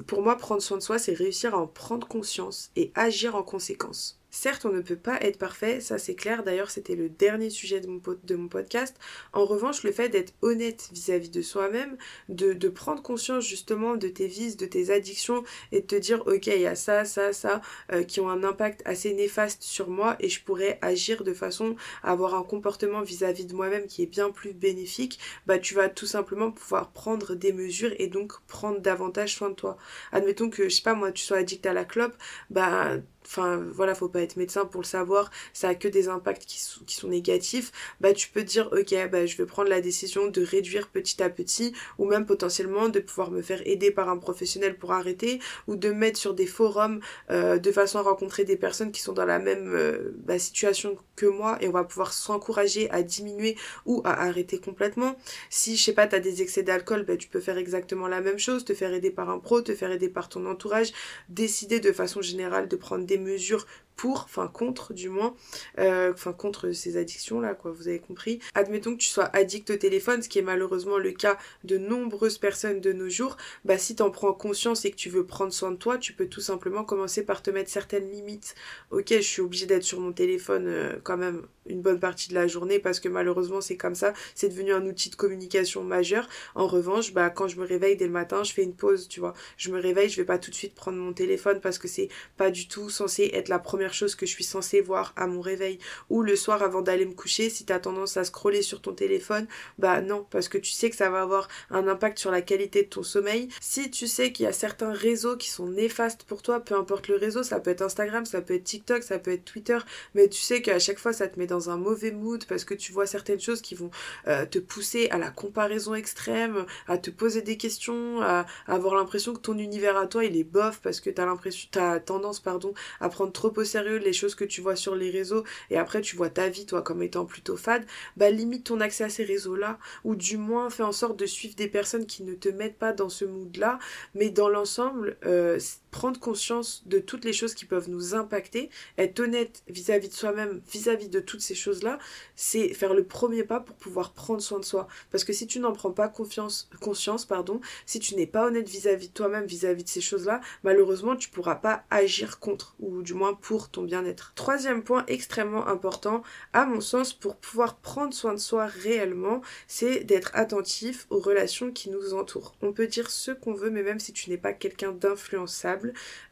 pour 0.07 0.23
moi, 0.23 0.37
prendre 0.37 0.63
soin 0.63 0.78
soi, 0.81 0.99
c'est 0.99 1.15
réussir 1.15 1.55
à 1.55 1.59
en 1.59 1.67
prendre 1.67 2.07
conscience 2.07 2.71
et 2.77 2.93
agir 2.95 3.35
en 3.35 3.43
conséquence. 3.43 4.21
Certes, 4.41 4.67
on 4.67 4.73
ne 4.73 4.83
peut 4.83 4.95
pas 4.95 5.19
être 5.21 5.37
parfait, 5.37 5.81
ça 5.81 5.99
c'est 5.99 6.15
clair. 6.15 6.45
D'ailleurs, 6.45 6.71
c'était 6.71 6.95
le 6.95 7.09
dernier 7.09 7.51
sujet 7.51 7.81
de 7.81 7.89
mon, 7.89 8.49
podcast. 8.49 8.97
En 9.33 9.45
revanche, 9.45 9.83
le 9.83 9.91
fait 9.91 10.09
d'être 10.09 10.33
honnête 10.43 10.91
vis-à-vis 10.93 11.31
de 11.31 11.43
soi-même, 11.43 11.97
de, 12.29 12.69
prendre 12.69 13.03
conscience 13.03 13.45
justement 13.45 13.97
de 13.97 14.07
tes 14.07 14.29
vices, 14.29 14.57
de 14.57 14.67
tes 14.67 14.93
addictions 14.93 15.43
et 15.73 15.81
de 15.81 15.87
te 15.87 15.97
dire, 15.97 16.25
ok, 16.29 16.47
il 16.47 16.61
y 16.61 16.67
a 16.67 16.77
ça, 16.77 17.05
ça, 17.05 17.33
ça, 17.33 17.63
euh, 17.93 18.05
qui 18.05 18.21
ont 18.21 18.31
un 18.31 18.45
impact 18.45 18.81
assez 18.85 19.13
néfaste 19.13 19.65
sur 19.65 19.91
moi 19.91 20.15
et 20.21 20.29
je 20.29 20.41
pourrais 20.45 20.79
agir 20.83 21.25
de 21.25 21.35
façon 21.35 21.75
à 22.05 22.13
avoir 22.13 22.37
un 22.37 22.45
comportement 22.45 23.03
vis-à-vis 23.03 23.47
de 23.47 23.57
moi-même 23.57 23.89
qui 23.89 24.05
est 24.05 24.07
bien 24.07 24.31
plus 24.31 24.53
bénéfique, 24.53 25.19
bah 25.47 25.59
tu 25.59 25.75
vas 25.75 25.89
tout 25.89 26.07
simplement 26.07 26.53
pouvoir 26.53 26.93
prendre 26.93 27.35
des 27.35 27.53
mesures 27.53 27.93
et 27.99 28.07
donc 28.07 28.35
prendre 28.47 28.79
davantage 28.79 29.35
soin 29.35 29.51
de 29.51 29.57
toi. 29.57 29.79
Admettons 30.13 30.49
que, 30.49 30.69
je 30.69 30.77
sais 30.77 30.83
pas 30.83 30.95
moi, 30.95 31.11
tu 31.11 31.25
sois 31.25 31.39
addict 31.39 31.67
à 31.67 31.73
la 31.73 31.85
clope, 31.85 32.15
bah 32.51 32.99
enfin 33.25 33.63
voilà, 33.73 33.95
faut 33.95 34.09
pas 34.09 34.23
être 34.23 34.37
médecin 34.37 34.65
pour 34.65 34.81
le 34.81 34.87
savoir, 34.87 35.31
ça 35.53 35.69
a 35.69 35.75
que 35.75 35.89
des 35.89 36.09
impacts 36.09 36.45
qui, 36.45 36.61
sont, 36.61 36.85
qui 36.85 36.95
sont 36.95 37.09
négatifs, 37.09 37.73
bah 38.01 38.13
tu 38.13 38.29
peux 38.29 38.43
dire 38.43 38.69
ok 38.73 38.95
bah 39.11 39.27
je 39.27 39.37
vais 39.37 39.47
prendre 39.47 39.69
la 39.69 39.81
décision 39.81 40.29
de 40.29 40.43
réduire 40.43 40.89
petit 40.89 41.23
à 41.23 41.29
petit 41.29 41.73
ou 41.99 42.07
même 42.07 42.27
potentiellement 42.27 42.89
de 42.89 43.01
pouvoir 43.01 43.31
me 43.31 43.43
faire 43.43 43.61
aider 43.67 43.91
par 43.91 44.09
un 44.09 44.19
professionnel 44.19 44.77
pour 44.79 44.93
arrêter 44.93 45.41
ou 45.67 45.77
de 45.77 45.91
mettre 45.91 46.19
sur 46.19 46.35
des 46.35 46.47
forums 46.47 47.01
euh, 47.31 47.59
de 47.59 47.73
façon 47.73 47.99
à 47.99 48.03
rencontrer 48.03 48.45
des 48.45 48.57
personnes 48.57 48.93
qui 48.93 49.01
sont 49.01 49.13
dans 49.13 49.27
la 49.27 49.39
même 49.39 49.73
euh, 49.75 50.13
bah, 50.25 50.39
situation 50.39 50.97
que 51.17 51.27
moi 51.27 51.59
et 51.61 51.69
on 51.69 51.73
va 51.73 51.85
pouvoir 51.85 52.13
s'encourager 52.13 52.91
à 52.91 53.03
diminuer 53.03 53.57
ou 53.85 54.01
à 54.05 54.23
arrêter 54.23 54.59
complètement. 54.59 55.17
Si 55.51 55.77
je 55.77 55.85
sais 55.85 55.93
pas 55.93 56.07
t'as 56.07 56.21
des 56.21 56.43
excès 56.43 56.63
d'alcool, 56.63 57.05
bah 57.05 57.17
tu 57.17 57.29
peux 57.29 57.41
faire 57.41 57.59
exactement 57.59 58.09
la 58.09 58.21
même 58.21 58.39
chose, 58.39 58.65
te 58.65 58.75
faire 58.75 58.93
aider 58.93 59.11
par 59.11 59.29
un 59.31 59.39
pro, 59.39 59.61
te 59.61 59.75
faire 59.75 59.91
aider 59.91 60.09
par 60.09 60.29
ton 60.29 60.47
entourage, 60.47 60.93
décider 61.29 61.81
de 61.81 61.93
façon 61.93 62.23
générale 62.23 62.69
de 62.69 62.77
prendre 62.77 63.05
des 63.05 63.18
mesures 63.19 63.67
pour, 63.99 64.23
enfin 64.25 64.47
contre 64.47 64.95
du 64.95 65.09
moins, 65.09 65.35
euh, 65.79 66.13
enfin 66.15 66.33
contre 66.33 66.71
ces 66.71 66.97
addictions 66.97 67.41
là 67.41 67.55
quoi, 67.55 67.73
vous 67.73 67.89
avez 67.89 67.99
compris. 67.99 68.39
Admettons 68.55 68.93
que 68.93 69.01
tu 69.01 69.09
sois 69.09 69.29
addict 69.37 69.69
au 69.71 69.77
téléphone, 69.77 70.23
ce 70.23 70.29
qui 70.29 70.39
est 70.39 70.43
malheureusement 70.43 70.99
le 70.99 71.11
cas 71.11 71.37
de 71.65 71.79
nombreuses 71.79 72.39
personnes 72.39 72.81
de 72.81 72.93
nos 72.93 73.09
jours, 73.09 73.37
bah 73.65 73.77
si 73.77 73.97
t'en 73.97 74.13
prends 74.13 74.33
conscience 74.33 74.85
et 74.85 74.93
que 74.93 74.97
tu 74.97 75.11
veux 75.11 75.27
prendre 75.27 75.53
soin 75.53 75.73
de 75.73 75.77
toi, 75.77 75.99
tu 75.99 76.13
peux 76.13 76.27
tout 76.27 76.41
simplement 76.41 76.85
commencer 76.85 77.25
par 77.25 77.43
te 77.43 77.51
mettre 77.51 77.71
certaines 77.71 78.09
limites. 78.09 78.55
Ok, 78.93 79.09
je 79.11 79.21
suis 79.21 79.43
obligée 79.43 79.67
d'être 79.67 79.83
sur 79.83 79.99
mon 79.99 80.13
téléphone 80.13 80.67
euh, 80.69 80.97
quand 81.03 81.17
même 81.17 81.43
une 81.67 81.83
bonne 81.83 81.99
partie 81.99 82.29
de 82.29 82.35
la 82.35 82.47
journée 82.47 82.79
parce 82.79 83.01
que 83.01 83.09
malheureusement 83.09 83.61
c'est 83.61 83.77
comme 83.77 83.97
ça, 83.97 84.15
c'est 84.37 84.49
devenu 84.49 84.73
un 84.73 84.87
outil 84.87 85.11
de 85.11 85.17
communication 85.17 85.83
majeur. 85.83 86.29
En 86.55 86.69
revanche, 86.69 87.13
bah 87.13 87.31
quand 87.31 87.49
je 87.49 87.59
me 87.59 87.67
réveille 87.67 87.97
dès 87.97 88.07
le 88.07 88.13
matin, 88.13 88.45
je 88.45 88.53
fais 88.53 88.63
une 88.63 88.75
pause, 88.75 89.09
tu 89.09 89.19
vois. 89.19 89.35
Je 89.57 89.71
me 89.73 89.81
réveille, 89.81 90.09
je 90.09 90.17
vais 90.17 90.25
pas 90.25 90.39
tout 90.39 90.53
de 90.53 90.57
suite 90.57 90.77
prendre 90.77 90.99
mon 90.99 91.13
téléphone 91.13 91.61
parce 91.61 91.79
que 91.79 91.89
c'est 91.89 92.09
pas 92.37 92.53
du 92.53 92.69
tout 92.69 92.91
censé 92.91 93.31
être 93.35 93.49
la 93.49 93.59
première 93.59 93.88
chose 93.95 94.15
que 94.15 94.27
je 94.27 94.33
suis 94.33 94.45
censée 94.45 94.81
voir 94.81 95.13
à 95.17 95.27
mon 95.27 95.41
réveil 95.41 95.79
ou 96.11 96.23
le 96.23 96.37
soir 96.37 96.63
avant 96.63 96.83
d'aller 96.83 97.07
me 97.07 97.15
coucher, 97.15 97.51
si 97.51 97.65
tu 97.65 97.73
as 97.73 97.81
tendance 97.81 98.17
à 98.17 98.25
scroller 98.25 98.63
sur 98.63 98.81
ton 98.81 98.93
téléphone, 98.93 99.47
bah 99.79 100.01
non, 100.01 100.27
parce 100.31 100.49
que 100.49 100.59
tu 100.59 100.73
sais 100.73 100.91
que 100.91 100.97
ça 100.97 101.11
va 101.11 101.23
avoir 101.23 101.49
un 101.71 101.89
impact 101.89 102.19
sur 102.19 102.31
la 102.31 102.43
qualité 102.43 102.83
de 102.83 102.89
ton 102.89 103.03
sommeil. 103.03 103.49
Si 103.61 103.91
tu 103.91 104.07
sais 104.07 104.33
qu'il 104.33 104.45
y 104.45 104.49
a 104.49 104.53
certains 104.53 104.93
réseaux 104.93 105.37
qui 105.37 105.51
sont 105.51 105.67
néfastes 105.67 106.25
pour 106.25 106.43
toi, 106.43 106.61
peu 106.61 106.75
importe 106.75 107.09
le 107.09 107.17
réseau, 107.17 107.43
ça 107.43 107.61
peut 107.61 107.71
être 107.71 107.83
Instagram, 107.83 108.25
ça 108.25 108.43
peut 108.43 108.55
être 108.55 108.65
TikTok, 108.65 109.03
ça 109.03 109.19
peut 109.19 109.33
être 109.33 109.45
Twitter, 109.45 109.79
mais 110.15 110.29
tu 110.29 110.41
sais 110.41 110.63
qu'à 110.63 110.79
chaque 110.79 110.99
fois 110.99 111.13
ça 111.13 111.29
te 111.29 111.39
met 111.39 111.47
dans 111.47 111.71
un 111.71 111.77
mauvais 111.77 112.11
mood 112.11 112.45
parce 112.47 112.65
que 112.65 112.75
tu 112.75 112.93
vois 112.93 113.07
certaines 113.07 113.41
choses 113.41 113.61
qui 113.61 113.75
vont 113.75 113.91
euh, 114.27 114.47
te 114.47 114.59
pousser 114.59 115.09
à 115.11 115.19
la 115.19 115.31
comparaison 115.31 115.95
extrême, 115.95 116.67
à 116.87 116.99
te 116.99 117.11
poser 117.11 117.43
des 117.43 117.57
questions, 117.57 118.21
à, 118.23 118.47
avoir 118.67 118.95
l'impression 118.95 119.35
que 119.35 119.41
ton 119.41 119.59
univers 119.59 119.97
à 119.97 120.07
toi 120.07 120.25
il 120.25 120.37
est 120.37 120.45
bof 120.45 120.81
parce 120.83 121.01
que 121.01 121.11
t'as 121.11 121.27
l'impression, 121.27 121.69
t'as 121.71 122.01
tendance 122.01 122.41
pardon 122.41 122.75
à 123.01 123.09
prendre 123.09 123.33
trop 123.33 123.53
au 123.57 123.65
sérieux 123.65 123.78
les 123.83 124.13
choses 124.13 124.35
que 124.35 124.45
tu 124.45 124.61
vois 124.61 124.77
sur 124.77 124.95
les 124.95 125.11
réseaux 125.11 125.45
et 125.71 125.77
après 125.77 126.01
tu 126.01 126.17
vois 126.17 126.31
ta 126.31 126.49
vie 126.49 126.67
toi 126.67 126.83
comme 126.83 127.03
étant 127.03 127.25
plutôt 127.25 127.57
fade, 127.57 127.85
bah 128.17 128.31
limite 128.31 128.65
ton 128.65 128.81
accès 128.81 129.05
à 129.05 129.09
ces 129.09 129.25
réseaux 129.25 129.57
là 129.57 129.79
ou 130.05 130.15
du 130.15 130.37
moins 130.37 130.71
fais 130.71 130.83
en 130.83 130.93
sorte 130.93 131.19
de 131.19 131.27
suivre 131.27 131.55
des 131.55 131.69
personnes 131.69 132.07
qui 132.07 132.23
ne 132.23 132.35
te 132.35 132.49
mettent 132.49 132.79
pas 132.79 132.93
dans 132.93 133.09
ce 133.09 133.25
mood 133.25 133.57
là, 133.57 133.79
mais 134.15 134.31
dans 134.31 134.49
l'ensemble 134.49 135.17
euh, 135.25 135.59
prendre 135.91 136.19
conscience 136.21 136.83
de 136.87 136.99
toutes 136.99 137.25
les 137.25 137.33
choses 137.33 137.55
qui 137.55 137.65
peuvent 137.65 137.89
nous 137.89 138.15
impacter, 138.15 138.71
être 138.97 139.21
honnête 139.21 139.63
vis-à-vis 139.69 140.09
de 140.09 140.15
soi-même, 140.15 140.61
vis-à-vis 140.71 141.09
de 141.09 141.21
toutes 141.21 141.41
ces 141.41 141.55
choses-là, 141.55 141.99
c'est 142.37 142.75
faire 142.75 142.95
le 142.95 143.05
premier 143.05 143.45
pas 143.45 143.61
pour 143.61 143.77
pouvoir 143.77 144.13
prendre 144.13 144.41
soin 144.41 144.59
de 144.59 144.65
soi. 144.65 144.89
Parce 145.11 145.25
que 145.25 145.33
si 145.33 145.47
tu 145.47 145.61
n'en 145.61 145.73
prends 145.73 145.93
pas 145.93 146.09
confiance, 146.09 146.69
conscience, 146.81 147.25
pardon, 147.25 147.61
si 147.87 148.01
tu 148.01 148.17
n'es 148.17 148.27
pas 148.27 148.47
honnête 148.47 148.69
vis-à-vis 148.69 149.09
de 149.09 149.15
toi-même, 149.15 149.47
vis-à-vis 149.47 149.85
de 149.85 149.89
ces 149.89 150.01
choses-là, 150.01 150.41
malheureusement, 150.63 151.17
tu 151.17 151.31
pourras 151.31 151.57
pas 151.57 151.85
agir 151.91 152.39
contre, 152.39 152.75
ou 152.81 153.03
du 153.03 153.15
moins 153.15 153.35
pour 153.35 153.71
ton 153.71 153.83
bien-être. 153.83 154.33
Troisième 154.35 154.83
point 154.83 155.05
extrêmement 155.07 155.67
important, 155.69 156.23
à 156.53 156.67
mon 156.67 156.81
sens, 156.81 157.13
pour 157.13 157.37
pouvoir 157.37 157.77
prendre 157.77 158.15
soin 158.15 158.35
de 158.35 158.39
soi 158.39 158.67
réellement, 158.67 159.41
c'est 159.67 160.05
d'être 160.05 160.31
attentif 160.35 161.07
aux 161.11 161.21
relations 161.21 161.71
qui 161.71 161.91
nous 161.91 162.15
entourent. 162.15 162.55
On 162.63 162.73
peut 162.73 162.87
dire 162.87 163.11
ce 163.11 163.31
qu'on 163.31 163.55
veut, 163.55 163.71
mais 163.71 163.83
même 163.83 164.01
si 164.01 164.13
tu 164.13 164.31
n'es 164.31 164.39
pas 164.39 164.53
quelqu'un 164.53 164.93
d'influençable, 164.93 165.78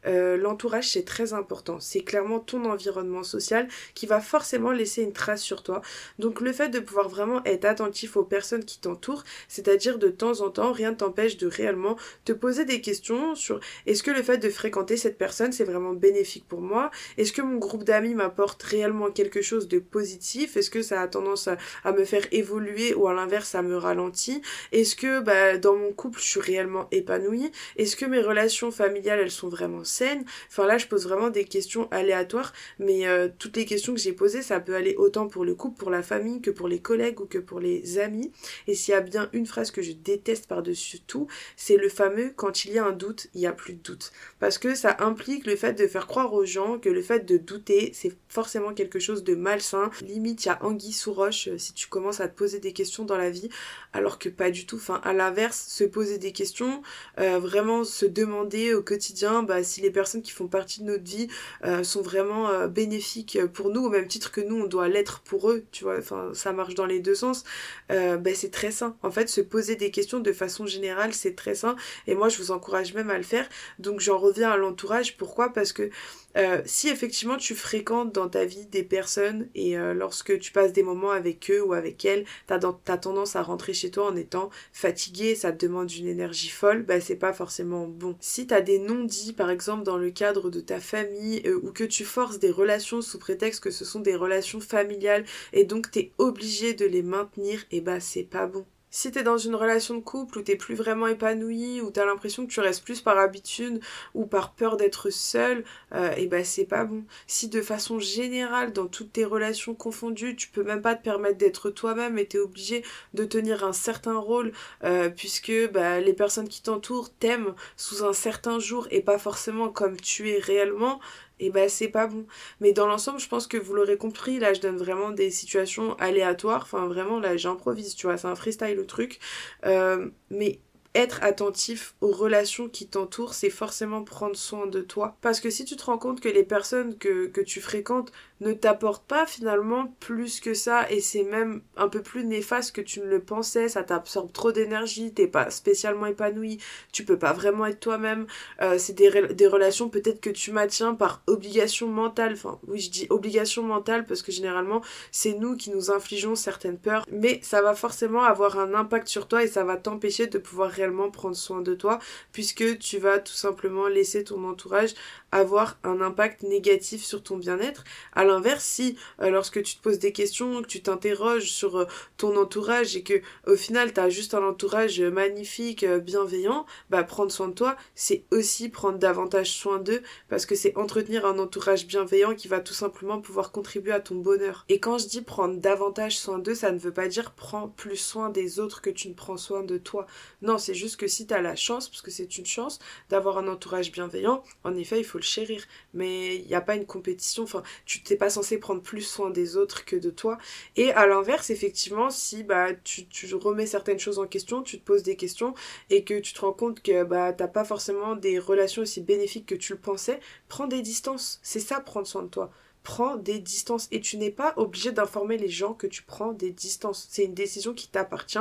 euh, 0.05 0.37
l'entourage 0.37 0.89
c'est 0.89 1.05
très 1.05 1.33
important. 1.33 1.79
C'est 1.79 2.01
clairement 2.01 2.39
ton 2.39 2.65
environnement 2.65 3.23
social 3.23 3.67
qui 3.93 4.05
va 4.05 4.19
forcément 4.19 4.71
laisser 4.71 5.03
une 5.03 5.13
trace 5.13 5.41
sur 5.41 5.63
toi. 5.63 5.81
Donc 6.19 6.41
le 6.41 6.53
fait 6.53 6.69
de 6.69 6.79
pouvoir 6.79 7.09
vraiment 7.09 7.43
être 7.45 7.65
attentif 7.65 8.17
aux 8.17 8.23
personnes 8.23 8.65
qui 8.65 8.79
t'entourent, 8.79 9.23
c'est-à-dire 9.47 9.97
de 9.97 10.09
temps 10.09 10.41
en 10.41 10.49
temps, 10.49 10.71
rien 10.71 10.91
ne 10.91 10.95
t'empêche 10.95 11.37
de 11.37 11.47
réellement 11.47 11.97
te 12.25 12.31
poser 12.31 12.65
des 12.65 12.81
questions 12.81 13.35
sur 13.35 13.59
est-ce 13.85 14.03
que 14.03 14.11
le 14.11 14.23
fait 14.23 14.37
de 14.37 14.49
fréquenter 14.49 14.97
cette 14.97 15.17
personne 15.17 15.51
c'est 15.51 15.63
vraiment 15.63 15.93
bénéfique 15.93 16.47
pour 16.47 16.61
moi? 16.61 16.91
Est-ce 17.17 17.33
que 17.33 17.41
mon 17.41 17.57
groupe 17.57 17.83
d'amis 17.83 18.15
m'apporte 18.15 18.61
réellement 18.63 19.11
quelque 19.11 19.41
chose 19.41 19.67
de 19.67 19.79
positif? 19.79 20.57
Est-ce 20.57 20.69
que 20.69 20.81
ça 20.81 21.01
a 21.01 21.07
tendance 21.07 21.47
à, 21.47 21.57
me 21.91 22.05
faire 22.05 22.25
évoluer 22.31 22.93
ou 22.93 23.07
à 23.07 23.13
l'inverse 23.13 23.49
ça 23.49 23.61
me 23.61 23.77
ralentit? 23.77 24.41
Est-ce 24.71 24.95
que 24.95 25.19
bah, 25.19 25.57
dans 25.57 25.75
mon 25.75 25.91
couple 25.91 26.19
je 26.19 26.25
suis 26.25 26.39
réellement 26.39 26.87
épanouie? 26.91 27.51
Est-ce 27.77 27.95
que 27.95 28.05
mes 28.05 28.21
relations 28.21 28.71
familiales 28.71 29.19
elles 29.19 29.31
sont 29.37 29.49
vraiment 29.49 29.83
saines. 29.83 30.25
Enfin 30.49 30.65
là, 30.65 30.77
je 30.77 30.87
pose 30.87 31.03
vraiment 31.05 31.29
des 31.29 31.45
questions 31.45 31.87
aléatoires, 31.91 32.53
mais 32.79 33.07
euh, 33.07 33.29
toutes 33.37 33.55
les 33.57 33.65
questions 33.65 33.93
que 33.93 33.99
j'ai 33.99 34.13
posées, 34.13 34.41
ça 34.41 34.59
peut 34.59 34.75
aller 34.75 34.95
autant 34.95 35.27
pour 35.27 35.45
le 35.45 35.55
couple, 35.55 35.77
pour 35.77 35.89
la 35.89 36.03
famille, 36.03 36.41
que 36.41 36.51
pour 36.51 36.67
les 36.67 36.79
collègues 36.79 37.19
ou 37.21 37.25
que 37.25 37.37
pour 37.37 37.59
les 37.59 37.99
amis. 37.99 38.31
Et 38.67 38.75
s'il 38.75 38.93
y 38.93 38.95
a 38.95 39.01
bien 39.01 39.29
une 39.33 39.45
phrase 39.45 39.71
que 39.71 39.81
je 39.81 39.91
déteste 39.91 40.47
par-dessus 40.47 40.99
tout, 40.99 41.27
c'est 41.55 41.77
le 41.77 41.89
fameux 41.89 42.31
quand 42.35 42.65
il 42.65 42.73
y 42.73 42.79
a 42.79 42.85
un 42.85 42.91
doute, 42.91 43.27
il 43.33 43.41
n'y 43.41 43.47
a 43.47 43.53
plus 43.53 43.73
de 43.73 43.81
doute. 43.81 44.11
Parce 44.39 44.57
que 44.57 44.75
ça 44.75 44.97
implique 44.99 45.45
le 45.45 45.55
fait 45.55 45.73
de 45.73 45.87
faire 45.87 46.07
croire 46.07 46.33
aux 46.33 46.45
gens 46.45 46.79
que 46.79 46.89
le 46.89 47.01
fait 47.01 47.25
de 47.25 47.37
douter, 47.37 47.91
c'est 47.93 48.15
forcément 48.37 48.71
quelque 48.71 48.99
chose 48.99 49.23
de 49.23 49.33
malsain. 49.33 49.89
Limite, 50.03 50.45
il 50.45 50.49
y 50.49 50.51
a 50.51 50.63
anguille 50.63 50.93
sous 50.93 51.11
roche 51.11 51.47
euh, 51.47 51.57
si 51.57 51.73
tu 51.73 51.87
commences 51.87 52.19
à 52.19 52.27
te 52.27 52.37
poser 52.37 52.59
des 52.59 52.71
questions 52.71 53.03
dans 53.03 53.17
la 53.17 53.31
vie, 53.31 53.49
alors 53.93 54.19
que 54.19 54.29
pas 54.29 54.51
du 54.51 54.67
tout. 54.67 54.75
Enfin, 54.75 55.01
à 55.03 55.11
l'inverse, 55.11 55.65
se 55.67 55.83
poser 55.83 56.19
des 56.19 56.33
questions, 56.33 56.83
euh, 57.19 57.39
vraiment 57.39 57.83
se 57.83 58.05
demander 58.05 58.75
au 58.75 58.83
quotidien 58.83 59.41
bah, 59.41 59.63
si 59.63 59.81
les 59.81 59.89
personnes 59.89 60.21
qui 60.21 60.29
font 60.29 60.45
partie 60.45 60.81
de 60.81 60.85
notre 60.85 61.03
vie 61.03 61.29
euh, 61.65 61.81
sont 61.81 62.03
vraiment 62.03 62.67
bénéfiques 62.67 63.43
pour 63.53 63.71
nous, 63.71 63.85
au 63.85 63.89
même 63.89 64.07
titre 64.07 64.31
que 64.31 64.41
nous, 64.41 64.57
on 64.61 64.67
doit 64.67 64.87
l'être 64.87 65.21
pour 65.21 65.49
eux, 65.49 65.65
tu 65.71 65.85
vois, 65.85 65.97
enfin, 65.97 66.29
ça 66.35 66.53
marche 66.53 66.75
dans 66.75 66.85
les 66.85 66.99
deux 66.99 67.15
sens, 67.15 67.43
bah, 67.89 68.35
c'est 68.35 68.51
très 68.51 68.69
sain. 68.69 68.95
En 69.01 69.09
fait, 69.09 69.29
se 69.29 69.41
poser 69.41 69.75
des 69.75 69.89
questions 69.89 70.19
de 70.19 70.31
façon 70.31 70.67
générale, 70.67 71.11
c'est 71.15 71.35
très 71.35 71.55
sain, 71.55 71.75
et 72.05 72.13
moi, 72.13 72.29
je 72.29 72.37
vous 72.37 72.51
encourage 72.51 72.93
même 72.93 73.09
à 73.09 73.17
le 73.17 73.23
faire. 73.23 73.49
Donc, 73.79 73.99
j'en 73.99 74.19
reviens 74.19 74.51
à 74.51 74.57
l'entourage. 74.57 75.17
Pourquoi? 75.17 75.53
Parce 75.53 75.73
que 75.73 75.89
euh, 76.37 76.61
si 76.65 76.89
effectivement 76.89 77.37
tu 77.37 77.55
fréquentes 77.55 78.13
dans 78.13 78.29
ta 78.29 78.45
vie 78.45 78.65
des 78.67 78.83
personnes 78.83 79.49
et 79.55 79.77
euh, 79.77 79.93
lorsque 79.93 80.37
tu 80.39 80.51
passes 80.51 80.73
des 80.73 80.83
moments 80.83 81.11
avec 81.11 81.49
eux 81.51 81.61
ou 81.63 81.73
avec 81.73 82.05
elles, 82.05 82.25
t'as, 82.45 82.59
as 82.87 82.97
tendance 82.97 83.35
à 83.35 83.41
rentrer 83.41 83.73
chez 83.73 83.91
toi 83.91 84.07
en 84.07 84.15
étant 84.15 84.49
fatigué, 84.71 85.35
ça 85.35 85.51
te 85.51 85.65
demande 85.65 85.91
une 85.91 86.07
énergie 86.07 86.49
folle, 86.49 86.83
bah 86.83 87.01
c'est 87.01 87.15
pas 87.15 87.33
forcément 87.33 87.87
bon. 87.87 88.15
Si 88.19 88.47
t'as 88.47 88.61
des 88.61 88.79
non-dits 88.79 89.33
par 89.33 89.49
exemple 89.49 89.83
dans 89.83 89.97
le 89.97 90.11
cadre 90.11 90.49
de 90.49 90.59
ta 90.59 90.79
famille 90.79 91.41
euh, 91.45 91.59
ou 91.63 91.71
que 91.71 91.83
tu 91.83 92.05
forces 92.05 92.39
des 92.39 92.51
relations 92.51 93.01
sous 93.01 93.19
prétexte 93.19 93.61
que 93.63 93.71
ce 93.71 93.85
sont 93.85 93.99
des 93.99 94.15
relations 94.15 94.59
familiales 94.59 95.25
et 95.53 95.65
donc 95.65 95.91
t'es 95.91 96.11
obligé 96.17 96.73
de 96.73 96.85
les 96.85 97.03
maintenir, 97.03 97.65
et 97.71 97.81
bah 97.81 97.99
c'est 97.99 98.23
pas 98.23 98.47
bon. 98.47 98.65
Si 98.89 99.11
t'es 99.11 99.23
dans 99.23 99.37
une 99.37 99.55
relation 99.55 99.95
de 99.95 99.99
couple 99.99 100.39
où 100.39 100.41
t'es 100.41 100.55
plus 100.55 100.73
vraiment 100.73 101.07
épanoui, 101.07 101.81
où 101.81 101.91
t'as 101.91 102.05
l'impression 102.05 102.45
que 102.45 102.51
tu 102.51 102.61
restes 102.61 102.83
plus 102.83 103.01
par 103.01 103.17
habitude 103.19 103.81
ou 104.13 104.25
par 104.25 104.53
peur 104.53 104.77
d'être 104.77 105.09
seul, 105.09 105.65
euh, 105.93 106.11
et 106.15 106.27
ben 106.27 106.43
c'est 106.45 106.65
pas 106.65 106.85
bon. 106.85 107.03
Si 107.27 107.49
de 107.49 107.61
façon 107.61 107.99
générale, 107.99 108.71
dans 108.71 108.87
toutes 108.87 109.11
tes 109.13 109.25
relations 109.25 109.75
confondues, 109.75 110.35
tu 110.37 110.47
peux 110.47 110.63
même 110.63 110.81
pas 110.81 110.95
te 110.95 111.03
permettre 111.03 111.37
d'être 111.37 111.69
toi-même 111.69 112.17
et 112.17 112.25
t'es 112.25 112.39
obligé 112.39 112.83
de 113.13 113.25
tenir 113.25 113.65
un 113.65 113.73
certain 113.73 114.17
rôle, 114.17 114.53
euh, 114.85 115.09
puisque 115.09 115.51
bah, 115.73 115.99
les 115.99 116.13
personnes 116.13 116.47
qui 116.47 116.61
t'entourent 116.61 117.13
t'aiment 117.13 117.55
sous 117.75 118.05
un 118.05 118.13
certain 118.13 118.57
jour 118.57 118.87
et 118.89 119.01
pas 119.01 119.19
forcément 119.19 119.69
comme 119.69 119.97
tu 119.97 120.29
es 120.29 120.39
réellement, 120.39 120.99
et 121.39 121.49
bah 121.49 121.69
c'est 121.69 121.87
pas 121.89 122.07
bon. 122.07 122.25
Mais 122.61 122.73
dans 122.73 122.87
l'ensemble, 122.87 123.19
je 123.19 123.27
pense 123.27 123.47
que 123.47 123.57
vous 123.57 123.73
l'aurez 123.73 123.97
compris, 123.97 124.39
là 124.39 124.53
je 124.53 124.61
donne 124.61 124.77
vraiment 124.77 125.11
des 125.11 125.31
situations 125.31 125.95
aléatoires, 125.95 126.61
enfin 126.63 126.87
vraiment 126.87 127.19
là 127.19 127.37
j'improvise, 127.37 127.95
tu 127.95 128.07
vois, 128.07 128.17
c'est 128.17 128.27
un 128.27 128.35
freestyle 128.35 128.75
le 128.75 128.85
truc. 128.85 129.19
Euh, 129.65 130.09
mais 130.29 130.59
être 130.95 131.23
attentif 131.23 131.95
aux 132.01 132.11
relations 132.11 132.69
qui 132.69 132.87
t'entourent, 132.87 133.33
c'est 133.33 133.49
forcément 133.49 134.03
prendre 134.03 134.35
soin 134.35 134.67
de 134.67 134.81
toi. 134.81 135.17
Parce 135.21 135.39
que 135.39 135.49
si 135.49 135.65
tu 135.65 135.75
te 135.75 135.85
rends 135.85 135.97
compte 135.97 136.21
que 136.21 136.29
les 136.29 136.43
personnes 136.43 136.97
que, 136.97 137.27
que 137.27 137.41
tu 137.41 137.61
fréquentes 137.61 138.11
ne 138.41 138.53
t'apportent 138.53 139.05
pas 139.05 139.25
finalement 139.25 139.95
plus 139.99 140.39
que 140.39 140.53
ça 140.53 140.89
et 140.91 140.99
c'est 140.99 141.23
même 141.23 141.61
un 141.75 141.87
peu 141.89 142.01
plus 142.01 142.23
néfaste 142.23 142.75
que 142.75 142.81
tu 142.81 142.99
ne 142.99 143.05
le 143.05 143.19
pensais, 143.19 143.67
ça 143.67 143.83
t'absorbe 143.83 144.31
trop 144.31 144.51
d'énergie, 144.51 145.13
t'es 145.13 145.27
pas 145.27 145.49
spécialement 145.49 146.05
épanoui, 146.05 146.59
tu 146.91 147.03
peux 147.03 147.17
pas 147.17 147.33
vraiment 147.33 147.65
être 147.65 147.79
toi-même, 147.79 148.27
euh, 148.61 148.77
c'est 148.77 148.93
des, 148.93 149.33
des 149.33 149.47
relations 149.47 149.89
peut-être 149.89 150.21
que 150.21 150.29
tu 150.29 150.51
maintiens 150.51 150.93
par 150.93 151.23
obligation 151.27 151.87
mentale, 151.87 152.33
enfin 152.33 152.59
oui 152.67 152.79
je 152.79 152.91
dis 152.91 153.07
obligation 153.09 153.63
mentale 153.63 154.05
parce 154.05 154.21
que 154.21 154.31
généralement 154.31 154.81
c'est 155.11 155.33
nous 155.33 155.55
qui 155.55 155.71
nous 155.71 155.89
infligeons 155.89 156.35
certaines 156.35 156.77
peurs, 156.77 157.05
mais 157.11 157.39
ça 157.41 157.61
va 157.61 157.73
forcément 157.73 158.23
avoir 158.23 158.59
un 158.59 158.73
impact 158.75 159.07
sur 159.07 159.27
toi 159.27 159.43
et 159.43 159.47
ça 159.47 159.63
va 159.63 159.77
t'empêcher 159.77 160.27
de 160.27 160.37
pouvoir 160.37 160.69
prendre 161.11 161.35
soin 161.35 161.61
de 161.61 161.73
toi 161.73 161.99
puisque 162.31 162.79
tu 162.79 162.97
vas 162.97 163.19
tout 163.19 163.33
simplement 163.33 163.87
laisser 163.87 164.23
ton 164.23 164.43
entourage 164.47 164.93
avoir 165.31 165.77
un 165.83 166.01
impact 166.01 166.43
négatif 166.43 167.03
sur 167.03 167.21
ton 167.21 167.37
bien-être. 167.37 167.83
À 168.13 168.23
l'inverse, 168.23 168.63
si 168.63 168.97
euh, 169.21 169.29
lorsque 169.29 169.61
tu 169.61 169.75
te 169.75 169.81
poses 169.81 169.99
des 169.99 170.11
questions, 170.11 170.61
que 170.61 170.67
tu 170.67 170.81
t'interroges 170.81 171.51
sur 171.51 171.77
euh, 171.77 171.85
ton 172.17 172.37
entourage 172.37 172.95
et 172.95 173.03
que 173.03 173.21
au 173.45 173.55
final 173.55 173.93
tu 173.93 173.99
as 173.99 174.09
juste 174.09 174.33
un 174.33 174.43
entourage 174.43 175.01
magnifique, 175.01 175.83
euh, 175.83 175.99
bienveillant, 175.99 176.65
bah 176.89 177.03
prendre 177.03 177.31
soin 177.31 177.49
de 177.49 177.53
toi, 177.53 177.75
c'est 177.95 178.23
aussi 178.31 178.69
prendre 178.69 178.97
davantage 178.97 179.51
soin 179.51 179.79
d'eux 179.79 180.01
parce 180.29 180.45
que 180.45 180.55
c'est 180.55 180.75
entretenir 180.77 181.25
un 181.25 181.39
entourage 181.39 181.87
bienveillant 181.87 182.33
qui 182.33 182.47
va 182.47 182.59
tout 182.59 182.73
simplement 182.73 183.19
pouvoir 183.19 183.51
contribuer 183.51 183.91
à 183.91 183.99
ton 183.99 184.15
bonheur. 184.15 184.65
Et 184.69 184.79
quand 184.79 184.97
je 184.97 185.07
dis 185.07 185.21
prendre 185.21 185.57
davantage 185.57 186.17
soin 186.17 186.39
d'eux, 186.39 186.55
ça 186.55 186.71
ne 186.71 186.79
veut 186.79 186.93
pas 186.93 187.07
dire 187.07 187.31
prends 187.31 187.67
plus 187.67 187.97
soin 187.97 188.29
des 188.29 188.59
autres 188.59 188.81
que 188.81 188.89
tu 188.89 189.09
ne 189.09 189.13
prends 189.13 189.37
soin 189.37 189.63
de 189.63 189.77
toi. 189.77 190.07
Non, 190.41 190.57
c'est 190.67 190.73
juste 190.73 190.97
que 190.97 191.07
si 191.07 191.25
tu 191.25 191.33
as 191.33 191.41
la 191.41 191.55
chance, 191.55 191.87
parce 191.87 192.01
que 192.01 192.11
c'est 192.11 192.37
une 192.37 192.45
chance 192.45 192.79
d'avoir 193.09 193.37
un 193.37 193.47
entourage 193.47 193.89
bienveillant, 193.89 194.43
en 194.65 194.75
effet, 194.75 194.99
il 194.99 195.05
faut 195.05 195.17
le 195.17 195.23
chérir. 195.23 195.63
Mais 195.93 196.35
il 196.35 196.45
n'y 196.45 196.55
a 196.55 196.61
pas 196.61 196.75
une 196.75 196.85
compétition. 196.85 197.43
Enfin, 197.43 197.63
tu 197.85 198.03
t'es 198.03 198.17
pas 198.17 198.29
censé 198.29 198.57
prendre 198.57 198.81
plus 198.81 199.01
soin 199.01 199.29
des 199.29 199.55
autres 199.55 199.85
que 199.85 199.95
de 199.95 200.09
toi. 200.09 200.37
Et 200.75 200.91
à 200.91 201.07
l'inverse, 201.07 201.51
effectivement, 201.51 202.09
si 202.09 202.43
bah 202.43 202.73
tu, 202.83 203.07
remets 203.35 203.65
certaines 203.65 203.99
choses 203.99 204.19
en 204.19 204.27
question, 204.27 204.61
tu 204.61 204.77
te 204.77 204.83
poses 204.83 205.03
des 205.03 205.15
questions 205.15 205.53
et 205.89 206.03
que 206.03 206.19
tu 206.19 206.33
te 206.33 206.41
rends 206.41 206.51
compte 206.51 206.81
que 206.81 207.03
bah 207.05 207.31
t'as 207.31 207.47
pas 207.47 207.63
forcément 207.63 208.15
des 208.17 208.37
relations 208.37 208.81
aussi 208.81 209.01
bénéfiques 209.01 209.45
que 209.45 209.55
tu 209.55 209.71
le 209.71 209.79
pensais, 209.79 210.19
prends 210.49 210.67
des 210.67 210.81
distances. 210.81 211.39
C'est 211.43 211.61
ça 211.61 211.79
prendre 211.79 212.07
soin 212.07 212.23
de 212.23 212.27
toi 212.27 212.51
prends 212.87 213.17
des 213.17 213.39
distances 213.39 213.89
et 213.91 213.99
tu 213.99 214.15
n'es 214.15 214.31
pas 214.31 214.53
obligé 214.55 214.93
d'informer 214.93 215.37
les 215.37 215.49
gens 215.49 215.73
que 215.73 215.87
tu 215.87 216.03
prends 216.03 216.31
des 216.31 216.51
distances. 216.51 217.05
C'est 217.11 217.25
une 217.25 217.33
décision 217.33 217.73
qui 217.73 217.89
t'appartient. 217.89 218.39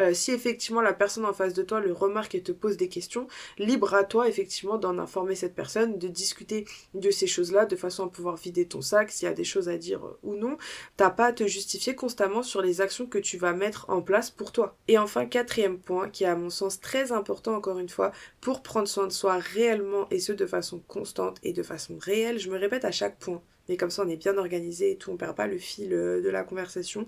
Euh, 0.00 0.12
si 0.12 0.32
effectivement 0.32 0.80
la 0.80 0.92
personne 0.92 1.24
en 1.24 1.32
face 1.32 1.54
de 1.54 1.62
toi 1.62 1.78
le 1.78 1.92
remarque 1.92 2.34
et 2.34 2.42
te 2.42 2.50
pose 2.50 2.76
des 2.76 2.88
questions, 2.88 3.28
libre 3.56 3.94
à 3.94 4.02
toi 4.02 4.28
effectivement 4.28 4.78
d'en 4.78 4.98
informer 4.98 5.36
cette 5.36 5.54
personne, 5.54 5.96
de 5.96 6.08
discuter 6.08 6.64
de 6.94 7.10
ces 7.12 7.28
choses-là 7.28 7.66
de 7.66 7.76
façon 7.76 8.06
à 8.06 8.08
pouvoir 8.08 8.34
vider 8.34 8.66
ton 8.66 8.82
sac 8.82 9.12
s'il 9.12 9.26
y 9.26 9.30
a 9.30 9.32
des 9.32 9.44
choses 9.44 9.68
à 9.68 9.78
dire 9.78 10.04
euh, 10.04 10.18
ou 10.24 10.34
non. 10.34 10.58
T'as 10.96 11.10
pas 11.10 11.26
à 11.26 11.32
te 11.32 11.46
justifier 11.46 11.94
constamment 11.94 12.42
sur 12.42 12.62
les 12.62 12.80
actions 12.80 13.06
que 13.06 13.18
tu 13.18 13.38
vas 13.38 13.52
mettre 13.52 13.88
en 13.88 14.02
place 14.02 14.28
pour 14.28 14.50
toi. 14.50 14.76
Et 14.88 14.98
enfin, 14.98 15.24
quatrième 15.24 15.78
point 15.78 16.08
qui 16.08 16.24
est 16.24 16.26
à 16.26 16.34
mon 16.34 16.50
sens 16.50 16.80
très 16.80 17.12
important 17.12 17.54
encore 17.54 17.78
une 17.78 17.88
fois 17.88 18.10
pour 18.40 18.64
prendre 18.64 18.88
soin 18.88 19.06
de 19.06 19.12
soi 19.12 19.38
réellement 19.38 20.08
et 20.10 20.18
ce 20.18 20.32
de 20.32 20.46
façon 20.46 20.82
constante 20.88 21.38
et 21.44 21.52
de 21.52 21.62
façon 21.62 21.96
réelle, 22.00 22.40
je 22.40 22.50
me 22.50 22.58
répète 22.58 22.84
à 22.84 22.90
chaque 22.90 23.20
point 23.20 23.40
mais 23.68 23.76
comme 23.76 23.90
ça 23.90 24.02
on 24.04 24.08
est 24.08 24.16
bien 24.16 24.36
organisé 24.36 24.92
et 24.92 24.96
tout, 24.96 25.10
on 25.10 25.16
perd 25.16 25.36
pas 25.36 25.46
le 25.46 25.58
fil 25.58 25.92
euh, 25.92 26.20
de 26.20 26.28
la 26.28 26.42
conversation, 26.42 27.06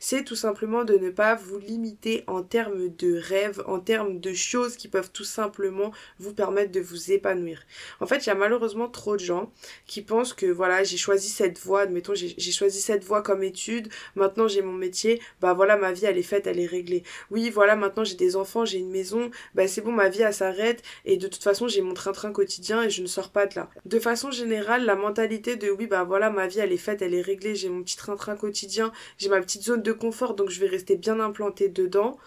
c'est 0.00 0.24
tout 0.24 0.36
simplement 0.36 0.84
de 0.84 0.94
ne 0.94 1.10
pas 1.10 1.34
vous 1.34 1.58
limiter 1.58 2.24
en 2.26 2.42
termes 2.42 2.88
de 2.88 3.18
rêves, 3.18 3.62
en 3.66 3.80
termes 3.80 4.20
de 4.20 4.32
choses 4.32 4.76
qui 4.76 4.88
peuvent 4.88 5.10
tout 5.12 5.24
simplement 5.24 5.92
vous 6.18 6.32
permettre 6.32 6.72
de 6.72 6.80
vous 6.80 7.12
épanouir. 7.12 7.62
En 8.00 8.06
fait, 8.06 8.26
il 8.26 8.28
y 8.28 8.32
a 8.32 8.34
malheureusement 8.34 8.88
trop 8.88 9.16
de 9.16 9.22
gens 9.22 9.52
qui 9.86 10.02
pensent 10.02 10.34
que 10.34 10.46
voilà, 10.46 10.84
j'ai 10.84 10.96
choisi 10.96 11.28
cette 11.28 11.58
voie, 11.58 11.82
admettons, 11.82 12.14
j'ai 12.14 12.52
choisi 12.52 12.80
cette 12.80 13.04
voie 13.04 13.22
comme 13.22 13.42
étude, 13.42 13.88
maintenant 14.14 14.48
j'ai 14.48 14.62
mon 14.62 14.72
métier, 14.72 15.20
bah 15.40 15.54
voilà, 15.54 15.76
ma 15.76 15.92
vie 15.92 16.06
elle 16.06 16.18
est 16.18 16.22
faite, 16.22 16.46
elle 16.46 16.60
est 16.60 16.66
réglée. 16.66 17.02
Oui, 17.30 17.50
voilà, 17.50 17.76
maintenant 17.76 18.04
j'ai 18.04 18.16
des 18.16 18.36
enfants, 18.36 18.64
j'ai 18.64 18.78
une 18.78 18.90
maison, 18.90 19.30
bah 19.54 19.68
c'est 19.68 19.80
bon, 19.80 19.92
ma 19.92 20.08
vie 20.08 20.22
elle 20.22 20.34
s'arrête 20.34 20.82
et 21.04 21.16
de 21.16 21.28
toute 21.28 21.42
façon 21.42 21.68
j'ai 21.68 21.82
mon 21.82 21.94
train-train 21.94 22.32
quotidien 22.32 22.82
et 22.82 22.90
je 22.90 23.02
ne 23.02 23.06
sors 23.06 23.30
pas 23.30 23.46
de 23.46 23.54
là. 23.56 23.70
De 23.84 23.98
façon 23.98 24.30
générale, 24.30 24.84
la 24.84 24.96
mentalité 24.96 25.56
de 25.56 25.70
oui, 25.70 25.86
bah 25.86 25.97
bah 25.98 26.04
voilà, 26.04 26.30
ma 26.30 26.46
vie 26.46 26.60
elle 26.60 26.72
est 26.72 26.76
faite, 26.76 27.02
elle 27.02 27.14
est 27.14 27.20
réglée, 27.22 27.54
j'ai 27.56 27.68
mon 27.68 27.82
petit 27.82 27.96
train-train 27.96 28.36
quotidien, 28.36 28.92
j'ai 29.18 29.28
ma 29.28 29.40
petite 29.40 29.62
zone 29.62 29.82
de 29.82 29.92
confort, 29.92 30.34
donc 30.34 30.50
je 30.50 30.60
vais 30.60 30.68
rester 30.68 30.96
bien 30.96 31.18
implanté 31.20 31.68
dedans. 31.68 32.18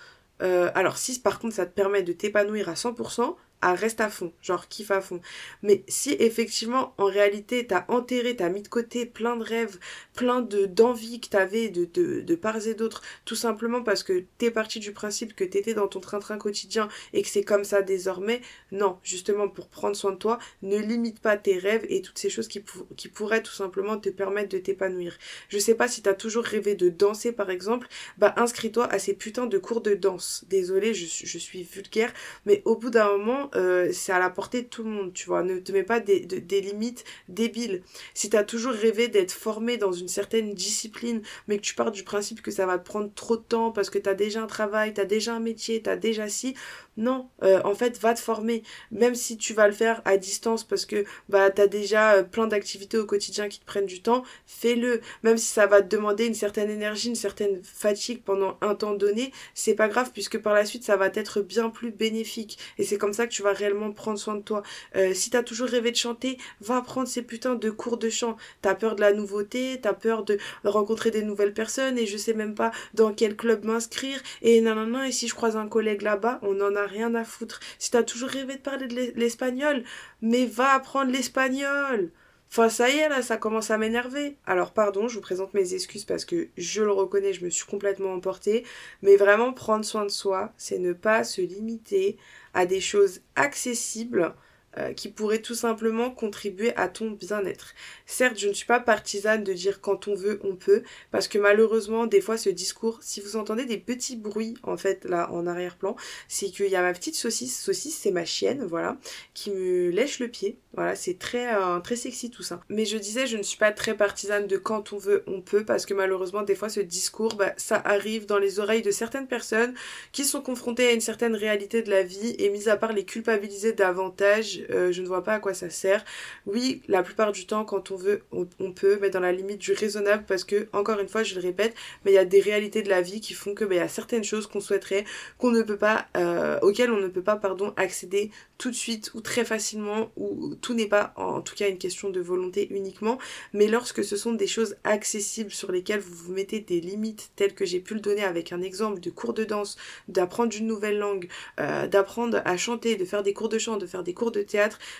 Euh, 0.41 0.71
alors 0.75 0.97
si 0.97 1.19
par 1.19 1.39
contre 1.39 1.55
ça 1.55 1.65
te 1.65 1.73
permet 1.73 2.03
de 2.03 2.13
t'épanouir 2.13 2.67
à 2.69 2.73
100%, 2.73 3.35
à 3.61 3.73
reste 3.75 4.01
à 4.01 4.09
fond, 4.09 4.33
genre 4.41 4.67
kiffe 4.67 4.91
à 4.91 5.01
fond. 5.01 5.21
Mais 5.61 5.83
si 5.87 6.15
effectivement, 6.19 6.93
en 6.97 7.05
réalité, 7.05 7.67
t'as 7.67 7.85
enterré, 7.87 8.35
t'as 8.35 8.49
mis 8.49 8.61
de 8.61 8.67
côté 8.67 9.05
plein 9.05 9.35
de 9.35 9.43
rêves, 9.43 9.77
plein 10.15 10.41
de 10.41 10.65
d'envies 10.65 11.19
que 11.19 11.29
t'avais 11.29 11.69
de, 11.69 11.85
de, 11.85 12.21
de 12.21 12.35
part 12.35 12.65
et 12.67 12.73
d'autre, 12.73 13.01
tout 13.25 13.35
simplement 13.35 13.83
parce 13.83 14.03
que 14.03 14.23
t'es 14.37 14.51
parti 14.51 14.79
du 14.79 14.91
principe 14.91 15.35
que 15.35 15.43
t'étais 15.43 15.73
dans 15.73 15.87
ton 15.87 15.99
train-train 15.99 16.37
quotidien 16.37 16.87
et 17.13 17.21
que 17.21 17.27
c'est 17.27 17.43
comme 17.43 17.63
ça 17.63 17.81
désormais, 17.81 18.41
non, 18.71 18.97
justement 19.03 19.47
pour 19.47 19.67
prendre 19.67 19.95
soin 19.95 20.11
de 20.11 20.17
toi, 20.17 20.39
ne 20.61 20.77
limite 20.77 21.19
pas 21.19 21.37
tes 21.37 21.57
rêves 21.57 21.85
et 21.89 22.01
toutes 22.01 22.17
ces 22.17 22.29
choses 22.29 22.47
qui, 22.47 22.59
pourraient 22.59 23.43
tout 23.43 23.53
simplement 23.53 23.97
te 23.97 24.09
permettre 24.09 24.49
de 24.49 24.57
t'épanouir. 24.57 25.17
Je 25.49 25.57
sais 25.57 25.75
pas 25.75 25.87
si 25.87 26.01
t'as 26.01 26.13
toujours 26.13 26.43
rêvé 26.43 26.75
de 26.75 26.89
danser 26.89 27.31
par 27.31 27.49
exemple, 27.49 27.87
bah 28.17 28.33
inscris-toi 28.37 28.91
à 28.91 28.99
ces 28.99 29.13
putains 29.13 29.47
de 29.47 29.57
cours 29.57 29.81
de 29.81 29.93
danse. 29.93 30.45
Désolée, 30.49 30.93
je 30.93 31.37
suis 31.37 31.63
vulgaire, 31.63 32.13
mais 32.45 32.61
au 32.65 32.75
bout 32.75 32.89
d'un 32.89 33.17
moment, 33.17 33.50
euh, 33.55 33.91
c'est 33.91 34.11
à 34.11 34.19
la 34.19 34.29
portée 34.29 34.63
de 34.63 34.67
tout 34.67 34.83
le 34.83 34.89
monde, 34.89 35.13
tu 35.13 35.27
vois. 35.27 35.43
Ne 35.43 35.59
te 35.59 35.71
mets 35.71 35.83
pas 35.83 35.99
des, 35.99 36.19
des 36.21 36.61
limites 36.61 37.03
débiles. 37.27 37.83
Si 38.13 38.29
tu 38.29 38.37
as 38.37 38.43
toujours 38.43 38.73
rêvé 38.73 39.07
d'être 39.07 39.31
formé 39.31 39.77
dans 39.77 39.91
une 39.91 40.07
certaine 40.07 40.53
discipline, 40.53 41.21
mais 41.47 41.57
que 41.57 41.63
tu 41.63 41.75
pars 41.75 41.91
du 41.91 42.03
principe 42.03 42.41
que 42.41 42.51
ça 42.51 42.65
va 42.65 42.77
te 42.77 42.85
prendre 42.85 43.11
trop 43.13 43.37
de 43.37 43.43
temps 43.43 43.71
parce 43.71 43.89
que 43.89 43.99
tu 43.99 44.09
as 44.09 44.13
déjà 44.13 44.41
un 44.41 44.47
travail, 44.47 44.93
tu 44.93 45.01
as 45.01 45.05
déjà 45.05 45.35
un 45.35 45.39
métier, 45.39 45.81
tu 45.81 45.89
as 45.89 45.97
déjà 45.97 46.29
si, 46.29 46.55
non, 46.97 47.29
euh, 47.43 47.61
en 47.63 47.73
fait, 47.73 47.99
va 47.99 48.13
te 48.13 48.19
former. 48.19 48.63
Même 48.91 49.15
si 49.15 49.37
tu 49.37 49.53
vas 49.53 49.67
le 49.67 49.73
faire 49.73 50.01
à 50.05 50.17
distance 50.17 50.63
parce 50.63 50.85
que 50.85 51.05
bah 51.29 51.49
as 51.57 51.67
déjà 51.67 52.15
euh, 52.15 52.23
plein 52.23 52.47
d'activités 52.47 52.97
au 52.97 53.05
quotidien 53.05 53.47
qui 53.47 53.59
te 53.59 53.65
prennent 53.65 53.85
du 53.85 54.01
temps, 54.01 54.23
fais-le. 54.45 55.01
Même 55.23 55.37
si 55.37 55.47
ça 55.47 55.67
va 55.67 55.81
te 55.81 55.87
demander 55.87 56.25
une 56.25 56.33
certaine 56.33 56.69
énergie, 56.69 57.09
une 57.09 57.15
certaine 57.15 57.61
fatigue 57.63 58.21
pendant 58.23 58.57
un 58.61 58.75
temps 58.75 58.93
donné, 58.93 59.31
c'est 59.53 59.75
pas 59.75 59.87
grave 59.87 60.11
puisque 60.13 60.37
par 60.39 60.53
la 60.53 60.65
suite 60.65 60.83
ça 60.83 60.97
va 60.97 61.07
être 61.13 61.41
bien 61.41 61.69
plus 61.69 61.91
bénéfique. 61.91 62.57
Et 62.77 62.83
c'est 62.83 62.97
comme 62.97 63.13
ça 63.13 63.27
que 63.27 63.31
tu 63.31 63.41
vas 63.41 63.53
réellement 63.53 63.91
prendre 63.91 64.19
soin 64.19 64.35
de 64.35 64.41
toi. 64.41 64.63
Euh, 64.95 65.13
si 65.13 65.29
t'as 65.29 65.43
toujours 65.43 65.67
rêvé 65.67 65.91
de 65.91 65.95
chanter, 65.97 66.37
va 66.59 66.81
prendre 66.81 67.07
ces 67.07 67.21
putains 67.21 67.55
de 67.55 67.69
cours 67.69 67.97
de 67.97 68.09
chant. 68.09 68.35
T'as 68.61 68.75
peur 68.75 68.95
de 68.95 69.01
la 69.01 69.13
nouveauté, 69.13 69.79
t'as 69.81 69.93
peur 69.93 70.23
de 70.23 70.37
rencontrer 70.63 71.11
des 71.11 71.23
nouvelles 71.23 71.53
personnes 71.53 71.97
et 71.97 72.05
je 72.05 72.17
sais 72.17 72.33
même 72.33 72.55
pas 72.55 72.71
dans 72.93 73.13
quel 73.13 73.35
club 73.35 73.65
m'inscrire 73.65 74.21
et 74.41 74.61
non 74.61 75.03
et 75.03 75.11
si 75.11 75.27
je 75.27 75.35
croise 75.35 75.57
un 75.57 75.67
collègue 75.67 76.01
là-bas, 76.01 76.39
on 76.41 76.59
en 76.61 76.75
a 76.75 76.80
rien 76.85 77.15
à 77.15 77.23
foutre. 77.23 77.59
Si 77.79 77.91
t'as 77.91 78.03
toujours 78.03 78.29
rêvé 78.29 78.55
de 78.55 78.61
parler 78.61 78.87
de 78.87 79.13
l'espagnol, 79.15 79.83
mais 80.21 80.45
va 80.45 80.73
apprendre 80.73 81.11
l'espagnol. 81.11 82.11
Enfin, 82.51 82.67
ça 82.67 82.89
y 82.89 82.97
est, 82.97 83.07
là, 83.07 83.21
ça 83.21 83.37
commence 83.37 83.71
à 83.71 83.77
m'énerver. 83.77 84.35
Alors, 84.45 84.73
pardon, 84.73 85.07
je 85.07 85.15
vous 85.15 85.21
présente 85.21 85.53
mes 85.53 85.73
excuses 85.73 86.03
parce 86.03 86.25
que 86.25 86.49
je 86.57 86.83
le 86.83 86.91
reconnais, 86.91 87.31
je 87.31 87.45
me 87.45 87.49
suis 87.49 87.65
complètement 87.65 88.13
emportée. 88.13 88.65
Mais 89.01 89.15
vraiment, 89.15 89.53
prendre 89.53 89.85
soin 89.85 90.03
de 90.03 90.09
soi, 90.09 90.51
c'est 90.57 90.77
ne 90.77 90.91
pas 90.91 91.23
se 91.23 91.39
limiter 91.39 92.17
à 92.53 92.65
des 92.65 92.81
choses 92.81 93.21
accessibles 93.37 94.35
euh, 94.77 94.93
qui 94.93 95.09
pourrait 95.09 95.41
tout 95.41 95.55
simplement 95.55 96.11
contribuer 96.11 96.75
à 96.77 96.87
ton 96.87 97.11
bien-être. 97.11 97.73
Certes, 98.05 98.37
je 98.39 98.47
ne 98.47 98.53
suis 98.53 98.65
pas 98.65 98.79
partisane 98.79 99.43
de 99.43 99.53
dire 99.53 99.81
quand 99.81 100.07
on 100.07 100.15
veut, 100.15 100.39
on 100.43 100.55
peut, 100.55 100.83
parce 101.11 101.27
que 101.27 101.37
malheureusement, 101.37 102.05
des 102.07 102.21
fois, 102.21 102.37
ce 102.37 102.49
discours, 102.49 102.99
si 103.01 103.19
vous 103.19 103.35
entendez 103.35 103.65
des 103.65 103.77
petits 103.77 104.15
bruits, 104.15 104.55
en 104.63 104.77
fait, 104.77 105.05
là, 105.05 105.31
en 105.31 105.45
arrière-plan, 105.45 105.95
c'est 106.27 106.47
qu'il 106.47 106.67
y 106.67 106.75
a 106.75 106.81
ma 106.81 106.93
petite 106.93 107.15
saucisse, 107.15 107.59
saucisse, 107.59 107.97
c'est 107.97 108.11
ma 108.11 108.25
chienne, 108.25 108.65
voilà, 108.65 108.97
qui 109.33 109.51
me 109.51 109.89
lèche 109.89 110.19
le 110.19 110.27
pied. 110.29 110.57
Voilà, 110.73 110.95
c'est 110.95 111.19
très, 111.19 111.53
euh, 111.53 111.79
très 111.79 111.97
sexy 111.97 112.29
tout 112.29 112.43
ça. 112.43 112.61
Mais 112.69 112.85
je 112.85 112.97
disais, 112.97 113.27
je 113.27 113.35
ne 113.35 113.43
suis 113.43 113.57
pas 113.57 113.73
très 113.73 113.95
partisane 113.97 114.47
de 114.47 114.55
quand 114.55 114.93
on 114.93 114.97
veut, 114.97 115.23
on 115.27 115.41
peut, 115.41 115.65
parce 115.65 115.85
que 115.85 115.93
malheureusement, 115.93 116.43
des 116.43 116.55
fois, 116.55 116.69
ce 116.69 116.79
discours, 116.79 117.35
bah, 117.35 117.53
ça 117.57 117.75
arrive 117.83 118.25
dans 118.25 118.39
les 118.39 118.59
oreilles 118.59 118.81
de 118.81 118.91
certaines 118.91 119.27
personnes 119.27 119.73
qui 120.13 120.23
sont 120.23 120.41
confrontées 120.41 120.87
à 120.87 120.93
une 120.93 121.01
certaine 121.01 121.35
réalité 121.35 121.81
de 121.81 121.89
la 121.89 122.03
vie, 122.03 122.35
et 122.39 122.49
mis 122.49 122.69
à 122.69 122.77
part 122.77 122.93
les 122.93 123.03
culpabiliser 123.03 123.73
davantage, 123.73 124.60
euh, 124.69 124.91
je 124.91 125.01
ne 125.01 125.07
vois 125.07 125.23
pas 125.23 125.33
à 125.33 125.39
quoi 125.39 125.53
ça 125.53 125.69
sert. 125.69 126.03
Oui, 126.45 126.81
la 126.87 127.03
plupart 127.03 127.31
du 127.31 127.45
temps, 127.45 127.65
quand 127.65 127.91
on 127.91 127.95
veut, 127.95 128.21
on, 128.31 128.71
peut, 128.71 128.97
mais 129.01 129.09
dans 129.09 129.19
la 129.19 129.31
limite 129.31 129.59
du 129.59 129.73
raisonnable, 129.73 130.23
parce 130.27 130.43
que, 130.43 130.67
encore 130.73 130.99
une 130.99 131.07
fois, 131.07 131.23
je 131.23 131.35
le 131.35 131.41
répète, 131.41 131.73
mais 132.05 132.11
il 132.11 132.15
y 132.15 132.19
a 132.19 132.25
des 132.25 132.41
réalités 132.41 132.81
de 132.81 132.89
la 132.89 133.01
vie 133.01 133.21
qui 133.21 133.33
font 133.33 133.53
que 133.53 133.65
bah, 133.65 133.75
il 133.75 133.77
y 133.77 133.81
a 133.81 133.87
certaines 133.87 134.23
choses 134.23 134.47
qu'on 134.47 134.61
souhaiterait, 134.61 135.05
qu'on 135.37 135.51
ne 135.51 135.61
peut 135.61 135.77
pas, 135.77 136.07
euh, 136.17 136.59
auxquelles 136.61 136.91
on 136.91 136.99
ne 136.99 137.07
peut 137.07 137.23
pas, 137.23 137.35
pardon, 137.35 137.73
accéder 137.77 138.31
tout 138.57 138.69
de 138.69 138.75
suite 138.75 139.11
ou 139.15 139.21
très 139.21 139.43
facilement, 139.43 140.11
ou 140.17 140.55
tout 140.55 140.73
n'est 140.73 140.87
pas, 140.87 141.13
en 141.15 141.41
tout 141.41 141.55
cas, 141.55 141.67
une 141.67 141.77
question 141.77 142.09
de 142.09 142.19
volonté 142.19 142.67
uniquement, 142.71 143.17
mais 143.53 143.67
lorsque 143.67 144.03
ce 144.03 144.15
sont 144.15 144.33
des 144.33 144.47
choses 144.47 144.75
accessibles 144.83 145.51
sur 145.51 145.71
lesquelles 145.71 145.99
vous 145.99 146.15
vous 146.15 146.33
mettez 146.33 146.59
des 146.59 146.79
limites, 146.79 147.31
telles 147.35 147.55
que 147.55 147.65
j'ai 147.65 147.79
pu 147.79 147.95
le 147.95 147.99
donner 147.99 148.23
avec 148.23 148.51
un 148.51 148.61
exemple 148.61 148.99
de 148.99 149.09
cours 149.09 149.33
de 149.33 149.43
danse, 149.43 149.77
d'apprendre 150.07 150.55
une 150.55 150.67
nouvelle 150.67 150.99
langue, 150.99 151.27
euh, 151.59 151.87
d'apprendre 151.87 152.41
à 152.45 152.57
chanter, 152.57 152.95
de 152.95 153.05
faire 153.05 153.23
des 153.23 153.33
cours 153.33 153.49
de 153.49 153.57
chant, 153.57 153.77
de 153.77 153.85
faire 153.85 154.03
des 154.03 154.13
cours 154.13 154.31
de 154.31 154.41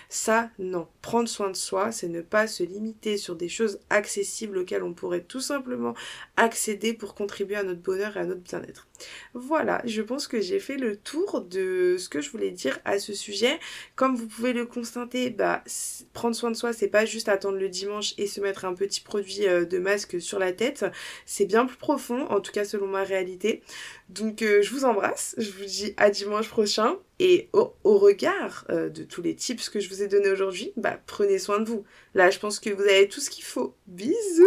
ça, 0.08 0.50
non. 0.58 0.88
Prendre 1.00 1.28
soin 1.28 1.50
de 1.50 1.56
soi, 1.56 1.92
c'est 1.92 2.08
ne 2.08 2.20
pas 2.20 2.46
se 2.46 2.62
limiter 2.62 3.16
sur 3.16 3.36
des 3.36 3.48
choses 3.48 3.80
accessibles 3.90 4.58
auxquelles 4.58 4.82
on 4.82 4.94
pourrait 4.94 5.22
tout 5.22 5.40
simplement 5.40 5.94
accéder 6.36 6.92
pour 6.94 7.14
contribuer 7.14 7.56
à 7.56 7.62
notre 7.62 7.80
bonheur 7.80 8.16
et 8.16 8.20
à 8.20 8.24
notre 8.24 8.40
bien-être. 8.40 8.88
Voilà, 9.34 9.82
je 9.84 10.02
pense 10.02 10.28
que 10.28 10.40
j'ai 10.40 10.60
fait 10.60 10.76
le 10.76 10.96
tour 10.96 11.40
de 11.40 11.96
ce 11.98 12.08
que 12.08 12.20
je 12.20 12.30
voulais 12.30 12.50
dire 12.50 12.78
à 12.84 12.98
ce 12.98 13.14
sujet. 13.14 13.58
Comme 13.96 14.16
vous 14.16 14.26
pouvez 14.26 14.52
le 14.52 14.66
constater, 14.66 15.30
bah, 15.30 15.64
prendre 16.12 16.36
soin 16.36 16.50
de 16.50 16.56
soi, 16.56 16.72
c'est 16.72 16.88
pas 16.88 17.04
juste 17.04 17.28
attendre 17.28 17.58
le 17.58 17.68
dimanche 17.68 18.14
et 18.18 18.26
se 18.26 18.40
mettre 18.40 18.64
un 18.64 18.74
petit 18.74 19.00
produit 19.00 19.46
euh, 19.46 19.64
de 19.64 19.78
masque 19.78 20.20
sur 20.20 20.38
la 20.38 20.52
tête. 20.52 20.84
C'est 21.26 21.46
bien 21.46 21.66
plus 21.66 21.76
profond, 21.76 22.26
en 22.26 22.40
tout 22.40 22.52
cas 22.52 22.64
selon 22.64 22.86
ma 22.86 23.02
réalité. 23.02 23.62
Donc 24.08 24.42
euh, 24.42 24.62
je 24.62 24.70
vous 24.70 24.84
embrasse, 24.84 25.34
je 25.38 25.50
vous 25.50 25.64
dis 25.64 25.94
à 25.96 26.10
dimanche 26.10 26.48
prochain. 26.48 26.96
Et 27.24 27.50
au, 27.52 27.72
regard 27.84 28.64
euh, 28.68 28.88
de 28.88 29.04
tous 29.04 29.22
les 29.22 29.36
tips 29.36 29.68
que 29.68 29.78
je 29.78 29.88
vous 29.88 30.02
ai 30.02 30.08
donnés 30.08 30.32
aujourd'hui, 30.32 30.72
bah, 30.76 30.98
prenez 31.06 31.38
soin 31.38 31.60
de 31.60 31.68
vous. 31.68 31.84
Là, 32.14 32.30
je 32.30 32.40
pense 32.40 32.58
que 32.58 32.68
vous 32.68 32.82
avez 32.82 33.06
tout 33.06 33.20
ce 33.20 33.30
qu'il 33.30 33.44
faut. 33.44 33.76
Bisous 33.86 34.42